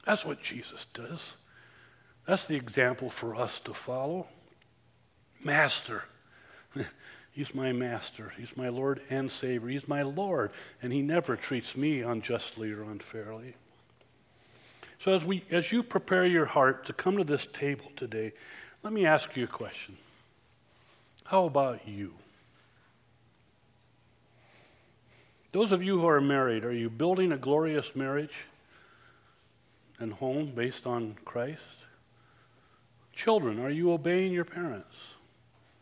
That's 0.05 0.25
what 0.25 0.43
Jesus 0.43 0.87
does. 0.93 1.35
That's 2.27 2.45
the 2.45 2.57
example 2.57 3.11
for 3.11 3.35
us 3.35 3.59
to 3.61 3.75
follow. 3.75 4.27
Master. 5.45 6.05
He's 7.33 7.55
my 7.55 7.73
master. 7.73 8.33
He's 8.37 8.57
my 8.57 8.69
Lord 8.69 9.01
and 9.09 9.31
Savior. 9.31 9.69
He's 9.69 9.89
my 9.89 10.03
Lord. 10.03 10.53
And 10.83 10.93
he 10.93 11.01
never 11.01 11.35
treats 11.35 11.77
me 11.77 12.01
unjustly 12.01 12.71
or 12.73 12.83
unfairly. 12.83 13.55
So 14.99 15.15
as 15.15 15.25
we 15.25 15.43
as 15.51 15.73
you 15.73 15.83
prepare 15.83 16.27
your 16.27 16.45
heart 16.45 16.85
to 16.87 16.93
come 16.93 17.17
to 17.17 17.25
this 17.25 17.47
table 17.47 17.91
today, 17.97 18.33
let 18.83 18.93
me 18.93 19.07
ask 19.07 19.37
you 19.37 19.45
a 19.45 19.49
question. 19.49 19.97
How 21.25 21.45
about 21.45 21.87
you? 21.87 22.13
Those 25.53 25.71
of 25.71 25.83
you 25.83 26.01
who 26.01 26.07
are 26.07 26.21
married, 26.21 26.65
are 26.65 26.73
you 26.73 26.89
building 26.89 27.33
a 27.33 27.37
glorious 27.37 27.95
marriage 27.95 28.47
and 29.99 30.15
home 30.15 30.53
based 30.55 30.87
on 30.87 31.17
Christ? 31.25 31.61
Children, 33.13 33.61
are 33.61 33.71
you 33.71 33.93
obeying 33.93 34.33
your 34.33 34.47
parents? 34.47 34.97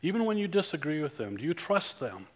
Even 0.03 0.24
when 0.24 0.36
you 0.36 0.48
disagree 0.48 1.01
with 1.01 1.16
them, 1.16 1.36
do 1.36 1.44
you 1.44 1.55
trust 1.55 2.01
them? 2.01 2.26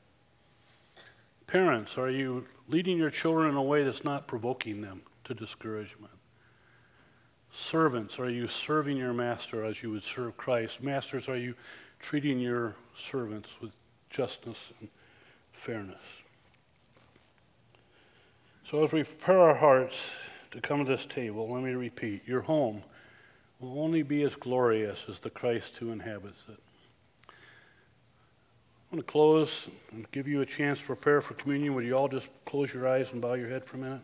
Parents, 1.47 1.99
are 1.99 2.11
you 2.11 2.47
leading 2.69 2.97
your 2.97 3.11
children 3.11 3.51
in 3.51 3.57
a 3.57 3.63
way 3.63 3.83
that's 3.83 4.05
not 4.05 4.27
provoking 4.27 4.81
them 4.81 5.03
to 5.25 5.35
discouragement? 5.35 6.14
Servants, 7.57 8.19
are 8.19 8.29
you 8.29 8.49
serving 8.49 8.97
your 8.97 9.13
master 9.13 9.65
as 9.65 9.83
you 9.83 9.91
would 9.93 10.03
serve 10.03 10.37
Christ? 10.37 10.83
Masters, 10.83 11.29
are 11.29 11.37
you 11.37 11.55
treating 12.01 12.41
your 12.41 12.75
servants 12.97 13.49
with 13.61 13.71
justice 14.11 14.73
and 14.81 14.89
fairness? 15.53 16.03
So, 18.69 18.83
as 18.83 18.93
we 18.93 19.05
prepare 19.05 19.41
our 19.41 19.55
hearts 19.55 20.11
to 20.51 20.61
come 20.61 20.85
to 20.85 20.91
this 20.91 21.07
table, 21.07 21.49
let 21.49 21.63
me 21.63 21.73
repeat 21.73 22.27
your 22.27 22.41
home 22.41 22.83
will 23.61 23.81
only 23.81 24.03
be 24.03 24.23
as 24.23 24.35
glorious 24.35 25.07
as 25.09 25.19
the 25.19 25.31
Christ 25.31 25.77
who 25.77 25.91
inhabits 25.91 26.43
it. 26.49 26.59
I'm 28.91 28.99
going 28.99 29.03
to 29.03 29.11
close 29.11 29.69
and 29.93 30.11
give 30.13 30.29
you 30.29 30.43
a 30.43 30.47
chance 30.47 30.81
to 30.81 30.87
prepare 30.87 31.21
for 31.21 31.35
communion. 31.35 31.75
Would 31.75 31.85
you 31.85 31.97
all 31.97 32.09
just 32.09 32.29
close 32.45 32.73
your 32.73 32.87
eyes 32.87 33.13
and 33.13 33.21
bow 33.21 33.35
your 33.35 33.49
head 33.49 33.65
for 33.65 33.77
a 33.77 33.81
minute? 33.81 34.01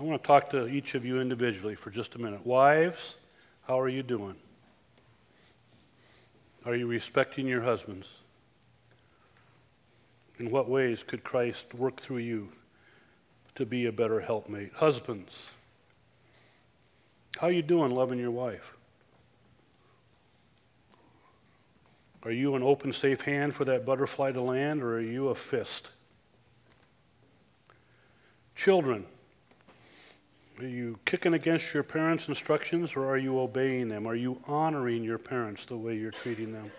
I 0.00 0.02
want 0.02 0.22
to 0.22 0.26
talk 0.26 0.48
to 0.50 0.66
each 0.66 0.94
of 0.94 1.04
you 1.04 1.20
individually 1.20 1.74
for 1.74 1.90
just 1.90 2.14
a 2.14 2.18
minute. 2.18 2.46
Wives, 2.46 3.16
how 3.68 3.78
are 3.78 3.88
you 3.88 4.02
doing? 4.02 4.34
Are 6.64 6.74
you 6.74 6.86
respecting 6.86 7.46
your 7.46 7.60
husbands? 7.60 8.08
In 10.38 10.50
what 10.50 10.70
ways 10.70 11.02
could 11.02 11.22
Christ 11.22 11.74
work 11.74 12.00
through 12.00 12.18
you 12.18 12.48
to 13.56 13.66
be 13.66 13.84
a 13.84 13.92
better 13.92 14.20
helpmate? 14.20 14.72
Husbands, 14.72 15.50
how 17.36 17.48
are 17.48 17.52
you 17.52 17.60
doing 17.60 17.90
loving 17.90 18.18
your 18.18 18.30
wife? 18.30 18.74
Are 22.22 22.32
you 22.32 22.54
an 22.54 22.62
open, 22.62 22.94
safe 22.94 23.20
hand 23.20 23.54
for 23.54 23.66
that 23.66 23.84
butterfly 23.84 24.32
to 24.32 24.40
land, 24.40 24.82
or 24.82 24.96
are 24.96 25.00
you 25.00 25.28
a 25.28 25.34
fist? 25.34 25.90
Children, 28.56 29.04
are 30.62 30.68
you 30.68 30.98
kicking 31.04 31.34
against 31.34 31.72
your 31.72 31.82
parents' 31.82 32.28
instructions 32.28 32.94
or 32.94 33.06
are 33.06 33.16
you 33.16 33.38
obeying 33.38 33.88
them? 33.88 34.06
Are 34.06 34.14
you 34.14 34.40
honoring 34.46 35.02
your 35.02 35.18
parents 35.18 35.64
the 35.64 35.76
way 35.76 35.96
you're 35.96 36.10
treating 36.10 36.52
them? 36.52 36.70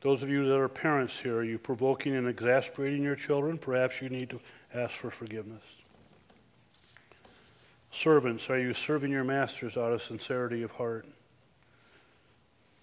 Those 0.00 0.22
of 0.22 0.28
you 0.28 0.46
that 0.48 0.58
are 0.58 0.68
parents 0.68 1.18
here, 1.18 1.36
are 1.36 1.44
you 1.44 1.58
provoking 1.58 2.14
and 2.16 2.28
exasperating 2.28 3.02
your 3.02 3.14
children? 3.14 3.56
Perhaps 3.56 4.02
you 4.02 4.08
need 4.08 4.30
to 4.30 4.40
ask 4.74 4.94
for 4.94 5.10
forgiveness. 5.10 5.62
Servants, 7.90 8.50
are 8.50 8.58
you 8.58 8.74
serving 8.74 9.12
your 9.12 9.24
masters 9.24 9.76
out 9.76 9.92
of 9.92 10.02
sincerity 10.02 10.62
of 10.62 10.72
heart? 10.72 11.06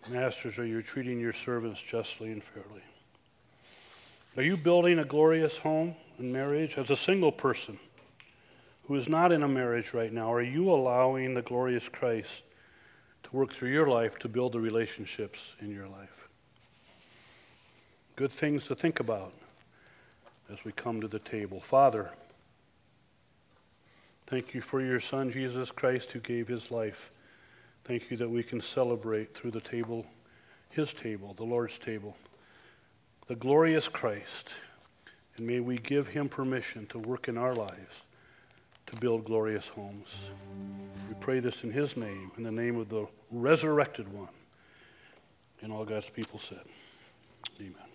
Masters, 0.09 0.57
are 0.57 0.65
you 0.65 0.81
treating 0.81 1.19
your 1.19 1.33
servants 1.33 1.81
justly 1.81 2.31
and 2.31 2.43
fairly? 2.43 2.81
Are 4.37 4.43
you 4.43 4.55
building 4.55 4.97
a 4.97 5.05
glorious 5.05 5.57
home 5.57 5.95
and 6.17 6.31
marriage 6.31 6.77
as 6.77 6.89
a 6.89 6.95
single 6.95 7.31
person? 7.31 7.77
Who 8.91 8.97
is 8.97 9.07
not 9.07 9.31
in 9.31 9.41
a 9.41 9.47
marriage 9.47 9.93
right 9.93 10.11
now, 10.11 10.33
are 10.33 10.41
you 10.41 10.69
allowing 10.69 11.33
the 11.33 11.41
glorious 11.41 11.87
Christ 11.87 12.43
to 13.23 13.29
work 13.31 13.53
through 13.53 13.69
your 13.69 13.87
life 13.87 14.17
to 14.17 14.27
build 14.27 14.51
the 14.51 14.59
relationships 14.59 15.55
in 15.61 15.71
your 15.71 15.87
life? 15.87 16.27
Good 18.17 18.33
things 18.33 18.67
to 18.67 18.75
think 18.75 18.99
about 18.99 19.31
as 20.51 20.65
we 20.65 20.73
come 20.73 20.99
to 20.99 21.07
the 21.07 21.19
table. 21.19 21.61
Father, 21.61 22.11
thank 24.27 24.53
you 24.53 24.59
for 24.59 24.81
your 24.81 24.99
Son, 24.99 25.31
Jesus 25.31 25.71
Christ, 25.71 26.11
who 26.11 26.19
gave 26.19 26.49
his 26.49 26.69
life. 26.69 27.11
Thank 27.85 28.11
you 28.11 28.17
that 28.17 28.29
we 28.29 28.43
can 28.43 28.59
celebrate 28.59 29.33
through 29.33 29.51
the 29.51 29.61
table, 29.61 30.05
his 30.69 30.91
table, 30.91 31.33
the 31.33 31.45
Lord's 31.45 31.77
table, 31.77 32.17
the 33.29 33.37
glorious 33.37 33.87
Christ. 33.87 34.49
And 35.37 35.47
may 35.47 35.61
we 35.61 35.77
give 35.77 36.09
him 36.09 36.27
permission 36.27 36.87
to 36.87 36.99
work 36.99 37.29
in 37.29 37.37
our 37.37 37.55
lives 37.55 38.01
to 38.87 38.95
build 38.97 39.25
glorious 39.25 39.67
homes. 39.67 40.09
We 41.07 41.15
pray 41.15 41.39
this 41.39 41.63
in 41.63 41.71
his 41.71 41.97
name, 41.97 42.31
in 42.37 42.43
the 42.43 42.51
name 42.51 42.77
of 42.77 42.89
the 42.89 43.07
resurrected 43.31 44.11
one. 44.11 44.29
And 45.61 45.71
all 45.71 45.85
God's 45.85 46.09
people 46.09 46.39
said, 46.39 46.63
Amen. 47.59 47.90